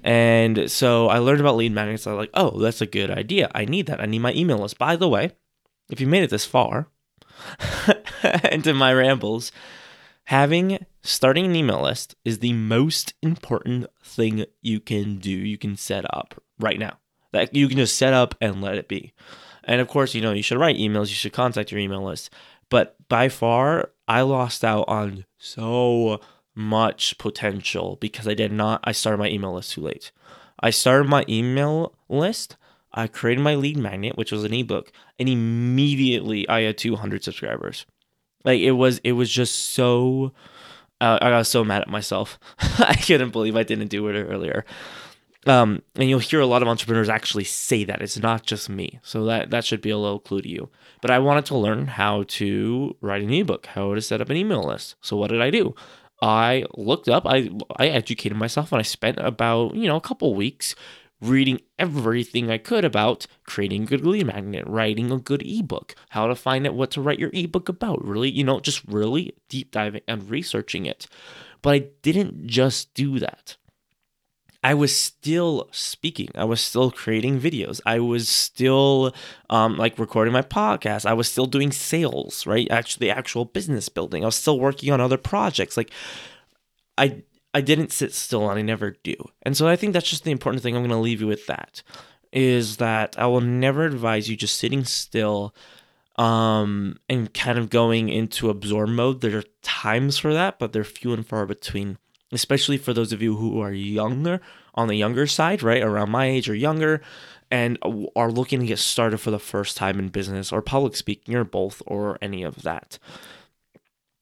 And 0.06 0.72
so 0.72 1.10
I 1.10 1.18
learned 1.18 1.42
about 1.42 1.58
lead 1.58 1.74
magnets. 1.74 2.08
I 2.08 2.14
was 2.14 2.18
like, 2.18 2.30
oh, 2.34 2.62
that's 2.62 2.80
a 2.80 2.86
good 2.86 3.12
idea. 3.12 3.52
I 3.54 3.66
need 3.66 3.88
that. 3.88 4.00
I 4.00 4.06
need 4.06 4.20
my 4.20 4.32
email 4.32 4.60
list. 4.60 4.78
By 4.78 4.96
the 4.96 5.10
way, 5.10 5.32
if 5.90 6.00
you 6.00 6.08
made 6.08 6.24
it 6.24 6.30
this 6.30 6.46
far, 6.46 6.88
into 8.52 8.74
my 8.74 8.94
rambles. 8.94 9.52
Having 10.26 10.86
starting 11.02 11.46
an 11.46 11.56
email 11.56 11.82
list 11.82 12.16
is 12.24 12.40
the 12.40 12.54
most 12.54 13.14
important 13.22 13.88
thing 14.04 14.46
you 14.62 14.80
can 14.80 15.18
do. 15.18 15.32
You 15.32 15.58
can 15.58 15.76
set 15.76 16.06
up 16.16 16.42
right 16.60 16.80
now. 16.80 17.00
That 17.34 17.56
you 17.56 17.68
can 17.68 17.78
just 17.78 17.98
set 17.98 18.14
up 18.14 18.36
and 18.42 18.62
let 18.62 18.78
it 18.78 18.88
be. 18.88 19.14
And 19.64 19.82
of 19.82 19.88
course, 19.88 20.14
you 20.14 20.22
know, 20.22 20.32
you 20.32 20.44
should 20.44 20.60
write 20.60 20.78
emails, 20.78 21.10
you 21.10 21.16
should 21.16 21.34
contact 21.34 21.72
your 21.72 21.80
email 21.80 22.04
list. 22.04 22.30
But 22.70 22.96
by 23.10 23.30
far, 23.30 23.92
I 24.08 24.22
lost 24.22 24.64
out 24.64 24.86
on 24.88 25.26
so 25.38 26.20
much 26.56 27.18
potential 27.18 27.98
because 28.02 28.28
I 28.28 28.34
did 28.34 28.52
not 28.52 28.82
I 28.84 28.92
started 28.92 29.18
my 29.18 29.30
email 29.30 29.54
list 29.54 29.74
too 29.74 29.82
late. 29.82 30.12
I 30.60 30.70
started 30.70 31.10
my 31.10 31.26
email 31.28 31.96
list 32.10 32.58
I 32.94 33.08
created 33.08 33.42
my 33.42 33.56
lead 33.56 33.78
magnet, 33.78 34.18
which 34.18 34.32
was 34.32 34.44
an 34.44 34.54
ebook, 34.54 34.92
and 35.18 35.30
immediately 35.30 36.48
I 36.50 36.62
had 36.62 36.78
200 36.78 37.24
subscribers. 37.24 37.86
Like 38.44 38.60
it 38.60 38.72
was, 38.72 39.00
it 39.04 39.14
was 39.14 39.30
just 39.30 39.74
so. 39.74 40.34
Uh, 41.00 41.18
I 41.20 41.30
got 41.32 41.48
so 41.48 41.64
mad 41.64 41.82
at 41.82 41.90
myself. 41.90 42.38
I 42.60 42.94
couldn't 42.94 43.32
believe 43.32 43.56
I 43.56 43.64
didn't 43.64 43.88
do 43.88 44.08
it 44.08 44.22
earlier. 44.22 44.66
Um, 45.48 45.82
and 45.96 46.08
you'll 46.08 46.20
hear 46.20 46.40
a 46.40 46.46
lot 46.46 46.62
of 46.62 46.68
entrepreneurs 46.68 47.10
actually 47.10 47.46
say 47.46 47.84
that 47.86 48.02
it's 48.02 48.20
not 48.20 48.46
just 48.46 48.70
me. 48.70 49.00
So 49.02 49.26
that 49.26 49.50
that 49.50 49.66
should 49.66 49.82
be 49.82 49.90
a 49.90 49.98
little 49.98 50.20
clue 50.20 50.42
to 50.42 50.50
you. 50.50 50.70
But 51.02 51.10
I 51.12 51.20
wanted 51.20 51.46
to 51.46 51.58
learn 51.58 51.88
how 51.88 52.24
to 52.28 52.96
write 53.02 53.24
an 53.24 53.34
ebook, 53.34 53.66
how 53.68 53.96
to 53.96 54.02
set 54.02 54.22
up 54.22 54.30
an 54.30 54.38
email 54.38 54.64
list. 54.64 54.96
So 55.02 55.18
what 55.18 55.32
did 55.32 55.42
I 55.42 55.50
do? 55.50 55.74
I 56.22 56.66
looked 56.78 57.10
up, 57.10 57.26
I 57.26 57.50
I 57.78 57.88
educated 57.88 58.38
myself, 58.38 58.72
and 58.72 58.80
I 58.80 58.84
spent 58.84 59.18
about 59.20 59.74
you 59.76 59.88
know 59.88 59.96
a 59.96 60.02
couple 60.02 60.36
weeks 60.36 60.76
reading 61.22 61.62
everything 61.78 62.50
I 62.50 62.58
could 62.58 62.84
about 62.84 63.28
creating 63.46 63.84
a 63.84 63.86
good 63.86 64.06
lead 64.06 64.28
magnet, 64.28 64.66
writing 64.68 65.12
a 65.12 65.20
good 65.20 65.44
ebook, 65.46 65.96
how 66.10 66.28
to 66.28 66.36
find 66.36 66.66
out 66.66 66.74
what 66.74 66.92
to 66.92 67.02
write 67.02 67.20
your 67.20 67.30
ebook 67.34 67.70
about, 67.70 68.04
really, 68.04 68.30
you 68.30 68.44
know, 68.44 68.60
just 68.60 68.84
really 68.88 69.34
deep 69.48 69.72
diving 69.72 70.02
and 70.08 70.30
researching 70.30 70.86
it. 70.86 71.08
But 71.62 71.74
I 71.74 71.80
didn't 72.02 72.48
just 72.48 72.94
do 72.94 73.20
that. 73.20 73.56
I 74.64 74.74
was 74.76 74.96
still 74.96 75.68
speaking. 75.72 76.30
I 76.36 76.44
was 76.44 76.62
still 76.62 76.92
creating 76.92 77.40
videos. 77.40 77.82
I 77.86 78.00
was 78.00 78.30
still 78.30 79.14
um, 79.50 79.78
like 79.78 79.98
recording 79.98 80.34
my 80.34 80.44
podcast. 80.44 81.06
I 81.06 81.14
was 81.14 81.28
still 81.28 81.48
doing 81.48 81.72
sales, 81.72 82.46
right? 82.46 82.68
Actually, 82.70 83.10
actual 83.10 83.46
business 83.46 83.90
building. 83.90 84.24
I 84.24 84.28
was 84.28 84.36
still 84.36 84.60
working 84.60 84.92
on 84.92 85.02
other 85.02 85.18
projects. 85.18 85.78
Like, 85.78 85.92
I 86.96 87.24
I 87.54 87.62
didn't 87.62 87.92
sit 87.92 88.14
still, 88.14 88.50
and 88.50 88.58
I 88.58 88.62
never 88.62 88.92
do. 89.04 89.16
And 89.44 89.58
so 89.58 89.68
I 89.68 89.76
think 89.76 89.94
that's 89.94 90.10
just 90.10 90.24
the 90.24 90.32
important 90.32 90.64
thing. 90.64 90.76
I'm 90.76 90.82
going 90.82 90.92
to 90.92 90.98
leave 90.98 91.22
you 91.22 91.28
with 91.28 91.48
that 91.48 91.84
is 92.32 92.78
that 92.78 93.20
I 93.20 93.28
will 93.28 93.42
never 93.42 93.84
advise 93.84 94.30
you 94.30 94.38
just 94.38 94.58
sitting 94.58 94.86
still 94.86 95.54
um, 96.16 96.98
and 97.10 97.34
kind 97.34 97.58
of 97.58 97.70
going 97.70 98.08
into 98.08 98.50
absorb 98.50 98.90
mode. 98.90 99.20
There 99.20 99.40
are 99.40 99.44
times 99.62 100.18
for 100.18 100.34
that, 100.34 100.58
but 100.58 100.72
they're 100.72 100.86
few 100.86 101.12
and 101.14 101.28
far 101.28 101.46
between 101.46 101.98
especially 102.32 102.78
for 102.78 102.94
those 102.94 103.12
of 103.12 103.22
you 103.22 103.36
who 103.36 103.60
are 103.60 103.74
younger, 103.74 104.42
on 104.74 104.88
the 104.88 104.96
younger 104.96 105.28
side, 105.28 105.62
right, 105.62 105.84
around 105.84 106.10
my 106.10 106.28
age 106.28 106.50
or 106.50 106.56
younger, 106.56 107.02
and 107.50 107.78
are 108.16 108.32
looking 108.32 108.62
to 108.62 108.66
get 108.66 108.80
started 108.80 109.18
for 109.18 109.32
the 109.32 109.40
first 109.40 109.76
time 109.76 110.00
in 110.00 110.08
business 110.08 110.52
or 110.52 110.62
public 110.62 110.96
speaking 110.96 111.36
or 111.36 111.44
both 111.44 111.82
or 111.86 112.18
any 112.22 112.44
of 112.44 112.62
that. 112.62 112.98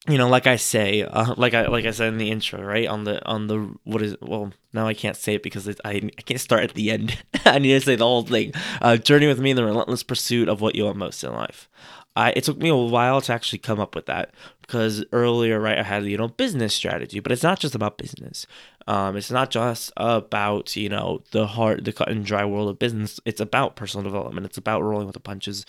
You 0.09 0.17
know, 0.17 0.27
like 0.27 0.47
I 0.47 0.55
say, 0.55 1.03
uh, 1.03 1.35
like 1.37 1.53
I 1.53 1.67
like 1.67 1.85
I 1.85 1.91
said 1.91 2.07
in 2.07 2.17
the 2.17 2.31
intro, 2.31 2.59
right 2.63 2.87
on 2.87 3.03
the 3.03 3.23
on 3.27 3.45
the 3.45 3.75
what 3.83 4.01
is 4.01 4.15
well 4.21 4.51
now 4.73 4.87
I 4.87 4.95
can't 4.95 5.15
say 5.15 5.35
it 5.35 5.43
because 5.43 5.67
it, 5.67 5.79
I 5.85 6.01
I 6.17 6.21
can't 6.23 6.41
start 6.41 6.63
at 6.63 6.73
the 6.73 6.89
end. 6.89 7.21
I 7.45 7.59
need 7.59 7.73
to 7.73 7.81
say 7.81 7.95
the 7.95 8.05
whole 8.05 8.23
thing. 8.23 8.53
Uh, 8.81 8.97
journey 8.97 9.27
with 9.27 9.39
me 9.39 9.51
in 9.51 9.55
the 9.55 9.63
relentless 9.63 10.01
pursuit 10.01 10.49
of 10.49 10.61
what 10.61 10.73
you 10.75 10.85
want 10.85 10.97
most 10.97 11.23
in 11.23 11.31
life. 11.31 11.69
I 12.15 12.31
it 12.31 12.43
took 12.43 12.57
me 12.57 12.69
a 12.69 12.75
while 12.75 13.21
to 13.21 13.33
actually 13.33 13.59
come 13.59 13.79
up 13.79 13.93
with 13.93 14.07
that 14.07 14.33
because 14.61 15.05
earlier, 15.11 15.59
right, 15.59 15.77
I 15.77 15.83
had 15.83 16.05
you 16.05 16.17
know 16.17 16.27
business 16.27 16.73
strategy, 16.73 17.19
but 17.19 17.31
it's 17.31 17.43
not 17.43 17.59
just 17.59 17.75
about 17.75 17.99
business. 17.99 18.47
Um, 18.87 19.15
it's 19.15 19.29
not 19.29 19.51
just 19.51 19.91
about 19.95 20.75
you 20.75 20.89
know 20.89 21.21
the 21.31 21.45
hard, 21.45 21.85
the 21.85 21.93
cut 21.93 22.09
and 22.09 22.25
dry 22.25 22.45
world 22.45 22.69
of 22.69 22.79
business. 22.79 23.19
It's 23.25 23.41
about 23.41 23.75
personal 23.75 24.03
development. 24.03 24.47
It's 24.47 24.57
about 24.57 24.81
rolling 24.81 25.05
with 25.05 25.13
the 25.13 25.19
punches. 25.19 25.65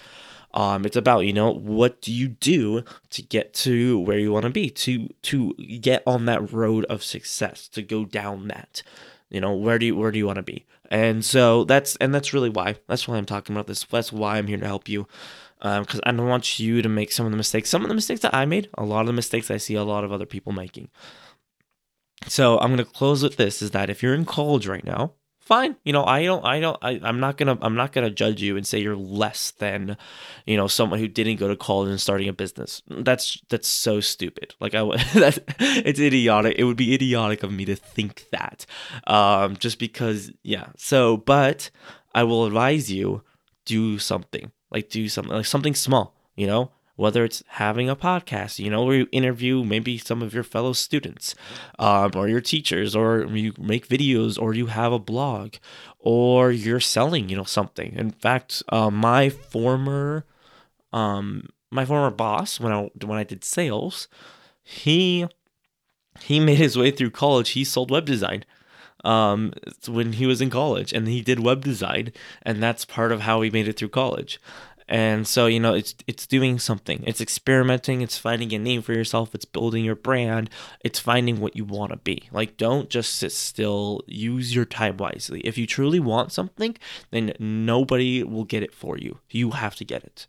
Um, 0.53 0.85
it's 0.85 0.97
about 0.97 1.21
you 1.21 1.33
know 1.33 1.53
what 1.53 2.01
do 2.01 2.13
you 2.13 2.29
do 2.29 2.83
to 3.11 3.23
get 3.23 3.55
to 3.55 4.01
where 4.01 4.19
you 4.19 4.33
want 4.33 4.45
to 4.45 4.51
be, 4.51 4.71
to 4.71 5.09
to 5.23 5.55
get 5.55 6.03
on 6.07 6.25
that 6.27 6.53
road 6.53 6.85
of 6.87 7.03
success, 7.03 7.69
to 7.69 7.83
go 7.83 8.05
down 8.05 8.49
that. 8.49 8.83
You 9.29 9.41
know 9.41 9.55
where 9.55 9.79
do 9.79 9.87
you 9.87 9.97
where 9.97 10.11
do 10.11 10.19
you 10.19 10.27
want 10.27 10.37
to 10.37 10.43
be? 10.43 10.67
And 10.91 11.25
so 11.25 11.65
that's 11.65 11.97
and 11.97 12.13
that's 12.15 12.33
really 12.33 12.51
why 12.51 12.77
that's 12.89 13.07
why 13.07 13.17
I'm 13.17 13.27
talking 13.27 13.55
about 13.55 13.69
this. 13.69 13.85
That's 13.85 14.13
why 14.13 14.39
I'm 14.39 14.49
here 14.49 14.59
to 14.59 14.67
help 14.67 14.89
you 14.89 15.07
because 15.61 15.95
um, 15.97 16.01
I 16.05 16.13
don't 16.13 16.27
want 16.27 16.59
you 16.59 16.81
to 16.81 16.89
make 16.89 17.13
some 17.13 17.27
of 17.27 17.33
the 17.33 17.37
mistakes. 17.37 17.69
Some 17.69 17.83
of 17.83 17.89
the 17.89 17.95
mistakes 17.95 18.21
that 18.23 18.35
I 18.35 18.47
made, 18.47 18.69
a 18.79 18.85
lot 18.85 19.03
of 19.03 19.07
the 19.07 19.13
mistakes 19.13 19.51
I 19.51 19.59
see 19.59 19.75
a 19.75 19.85
lot 19.85 20.05
of 20.05 20.13
other 20.13 20.25
people 20.25 20.53
making. 20.53 20.89
So 22.27 22.59
I'm 22.59 22.71
gonna 22.71 22.85
close 22.85 23.23
with 23.23 23.37
this: 23.37 23.61
is 23.61 23.71
that 23.73 23.91
if 23.91 24.03
you're 24.03 24.15
in 24.15 24.25
college 24.25 24.67
right 24.67 24.85
now, 24.85 25.13
fine. 25.51 25.75
You 25.85 25.93
know, 25.93 26.05
I 26.05 26.25
don't, 26.25 26.45
I 26.47 26.61
don't, 26.61 26.79
I, 26.81 27.01
I'm 27.03 27.19
not 27.19 27.37
gonna, 27.37 27.59
I'm 27.61 27.75
not 27.75 27.91
gonna 27.91 28.09
judge 28.09 28.41
you 28.41 28.57
and 28.57 28.65
say 28.65 28.79
you're 28.79 28.95
less 28.95 29.51
than, 29.51 29.97
you 30.47 30.57
know, 30.57 30.69
someone 30.69 31.01
who 31.01 31.09
didn't 31.09 31.41
go 31.41 31.49
to 31.49 31.57
college 31.57 31.91
and 31.91 32.01
starting 32.01 32.29
a 32.29 32.33
business. 32.33 32.83
That's 32.89 33.43
that's 33.49 33.67
so 33.67 33.99
stupid. 33.99 34.55
Like 34.61 34.77
I, 34.77 34.85
that's 35.15 35.41
it's 35.59 35.99
idiotic. 35.99 36.57
It 36.57 36.65
would 36.65 36.77
be 36.77 36.95
idiotic 36.95 37.43
of 37.43 37.53
me 37.53 37.65
to 37.65 37.75
think 37.75 38.27
that, 38.31 38.65
um, 39.09 39.57
just 39.57 39.81
because, 39.81 40.31
yeah. 40.45 40.69
So, 40.77 41.17
but 41.17 41.71
I 42.15 42.23
will 42.23 42.47
advise 42.47 42.91
you 42.91 43.23
do 43.65 43.99
something 43.99 44.53
like 44.71 44.89
do 44.89 45.09
something 45.09 45.35
like 45.35 45.47
something 45.47 45.75
small, 45.75 46.15
you 46.37 46.47
know, 46.47 46.71
whether 47.01 47.25
it's 47.25 47.43
having 47.47 47.89
a 47.89 47.97
podcast, 47.97 48.59
you 48.59 48.69
know, 48.69 48.85
where 48.85 48.97
you 48.97 49.07
interview 49.11 49.65
maybe 49.65 49.97
some 49.97 50.21
of 50.21 50.35
your 50.35 50.43
fellow 50.43 50.75
students, 50.75 51.35
um, 51.79 52.11
or 52.15 52.29
your 52.29 52.43
teachers, 52.43 52.95
or 52.95 53.25
you 53.25 53.55
make 53.59 53.89
videos, 53.89 54.39
or 54.39 54.53
you 54.53 54.67
have 54.67 54.93
a 54.93 54.99
blog, 54.99 55.55
or 55.99 56.53
you're 56.53 56.79
selling, 56.79 57.31
you 57.31 57.37
know, 57.39 57.45
something. 57.45 57.95
In 57.95 58.11
fact, 58.11 58.63
uh, 58.69 58.91
my 58.91 59.31
former, 59.31 60.27
um, 60.93 61.49
my 61.71 61.87
former 61.87 62.11
boss 62.11 62.61
when 62.61 62.71
I 62.71 62.91
when 63.03 63.19
I 63.19 63.25
did 63.25 63.45
sales, 63.45 64.07
he 64.63 65.27
he 66.21 66.39
made 66.39 66.59
his 66.59 66.77
way 66.77 66.91
through 66.91 67.13
college. 67.13 67.51
He 67.51 67.65
sold 67.65 67.91
web 67.91 68.05
design 68.05 68.45
um, 69.05 69.53
when 69.89 70.15
he 70.15 70.27
was 70.27 70.41
in 70.41 70.51
college 70.51 70.93
and 70.93 71.09
he 71.09 71.23
did 71.23 71.41
web 71.41 71.65
design 71.65 72.13
and 72.43 72.63
that's 72.63 72.85
part 72.85 73.13
of 73.13 73.21
how 73.23 73.41
he 73.41 73.51
made 73.51 73.69
it 73.69 73.77
through 73.79 73.89
college 73.89 74.41
and 74.91 75.27
so 75.27 75.47
you 75.47 75.61
know 75.61 75.73
it's 75.73 75.95
it's 76.09 76.27
doing 76.27 76.59
something. 76.59 77.05
It's 77.07 77.21
experimenting. 77.21 78.03
It's 78.03 78.19
finding 78.19 78.53
a 78.53 78.59
name 78.59 78.83
for 78.83 78.93
yourself. 78.93 79.35
It's 79.37 79.45
building 79.45 79.85
your 79.85 79.95
brand. 79.95 80.51
It's 80.81 80.99
finding 80.99 81.41
what 81.41 81.55
you 81.55 81.65
want 81.65 81.93
to 81.93 81.97
be. 81.99 82.29
Like 82.33 82.57
don't 82.57 82.91
just 82.91 83.15
sit 83.15 83.31
still. 83.31 84.03
Use 84.07 84.53
your 84.55 84.65
time 84.65 84.97
wisely. 84.97 85.41
If 85.43 85.57
you 85.57 85.67
truly 85.67 86.01
want 86.01 86.33
something 86.33 86.77
then 87.13 87.33
nobody 87.39 88.25
will 88.25 88.45
get 88.45 88.65
it 88.65 88.75
for 88.75 88.99
you. 88.99 89.21
You 89.31 89.53
have 89.53 89.77
to 89.77 89.85
get 89.85 90.03
it. 90.03 90.27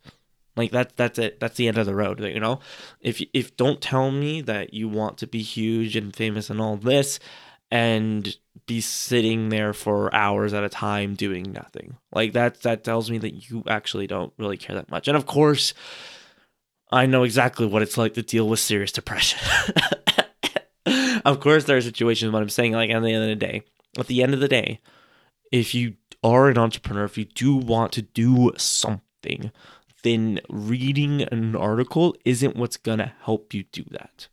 Like 0.56 0.69
that 0.71 0.95
that's 0.95 1.17
it. 1.17 1.39
That's 1.39 1.58
the 1.58 1.67
end 1.67 1.80
of 1.80 1.88
the 1.88 1.95
road 1.95 2.19
you 2.19 2.39
know? 2.39 2.60
If 3.00 3.19
if 3.34 3.58
don't 3.58 3.82
tell 3.82 4.12
me 4.12 4.41
that 4.41 4.76
you 4.76 4.88
want 4.88 5.17
to 5.19 5.28
be 5.28 5.41
huge 5.41 5.95
and 5.95 6.15
famous 6.15 6.52
and 6.52 6.62
all 6.62 6.78
this 6.78 7.19
and 7.71 8.36
be 8.67 8.81
sitting 8.81 9.49
there 9.49 9.73
for 9.73 10.13
hours 10.13 10.53
at 10.53 10.63
a 10.63 10.69
time 10.69 11.15
doing 11.15 11.51
nothing. 11.51 11.97
Like 12.12 12.34
that 12.34 12.62
that 12.62 12.84
tells 12.84 13.10
me 13.10 13.17
that 13.19 13.49
you 13.49 13.63
actually 13.67 14.07
don't 14.07 14.34
really 14.38 14.57
care 14.57 14.75
that 14.75 14.91
much. 14.91 15.07
And 15.07 15.17
of 15.17 15.25
course, 15.25 15.73
I 16.91 17.05
know 17.05 17.23
exactly 17.23 17.65
what 17.65 17.81
it's 17.81 17.97
like 17.97 18.13
to 18.15 18.21
deal 18.21 18.47
with 18.47 18.60
serious 18.60 18.91
depression. 18.91 19.39
of 21.25 21.39
course 21.39 21.63
there 21.63 21.77
are 21.77 21.81
situations 21.81 22.31
what 22.31 22.41
I'm 22.41 22.49
saying 22.49 22.73
like 22.73 22.89
at 22.89 23.01
the 23.01 23.13
end 23.13 23.23
of 23.23 23.29
the 23.29 23.36
day. 23.36 23.63
At 23.97 24.07
the 24.07 24.21
end 24.21 24.34
of 24.34 24.39
the 24.39 24.47
day, 24.47 24.79
if 25.51 25.73
you 25.73 25.95
are 26.23 26.49
an 26.49 26.57
entrepreneur, 26.57 27.05
if 27.05 27.17
you 27.17 27.25
do 27.25 27.55
want 27.55 27.91
to 27.93 28.01
do 28.01 28.51
something, 28.57 29.51
then 30.03 30.39
reading 30.49 31.23
an 31.23 31.55
article 31.55 32.15
isn't 32.25 32.55
what's 32.55 32.77
going 32.77 32.99
to 32.99 33.13
help 33.21 33.53
you 33.53 33.63
do 33.63 33.84
that. 33.91 34.27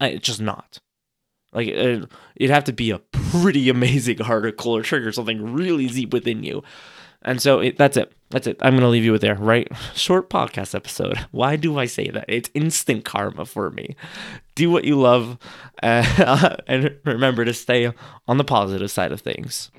It's 0.00 0.26
just 0.26 0.40
not. 0.40 0.80
Like 1.54 1.68
uh, 1.68 2.06
it'd 2.36 2.50
have 2.50 2.64
to 2.64 2.72
be 2.72 2.90
a 2.90 2.98
pretty 2.98 3.68
amazing 3.68 4.20
article 4.22 4.72
or 4.72 4.82
trigger 4.82 5.12
something 5.12 5.54
really 5.54 5.86
deep 5.86 6.12
within 6.12 6.42
you. 6.42 6.62
And 7.22 7.40
so 7.40 7.60
it, 7.60 7.78
that's 7.78 7.96
it. 7.96 8.12
That's 8.30 8.46
it. 8.46 8.58
I'm 8.60 8.74
gonna 8.74 8.88
leave 8.88 9.04
you 9.04 9.12
with 9.12 9.22
there. 9.22 9.36
Right, 9.36 9.70
short 9.94 10.28
podcast 10.28 10.74
episode. 10.74 11.18
Why 11.30 11.56
do 11.56 11.78
I 11.78 11.86
say 11.86 12.10
that? 12.10 12.26
It's 12.28 12.50
instant 12.52 13.04
karma 13.04 13.46
for 13.46 13.70
me. 13.70 13.96
Do 14.54 14.70
what 14.70 14.84
you 14.84 15.00
love, 15.00 15.38
uh, 15.82 16.56
and 16.66 16.96
remember 17.04 17.44
to 17.44 17.54
stay 17.54 17.92
on 18.28 18.38
the 18.38 18.44
positive 18.44 18.90
side 18.90 19.12
of 19.12 19.20
things. 19.20 19.70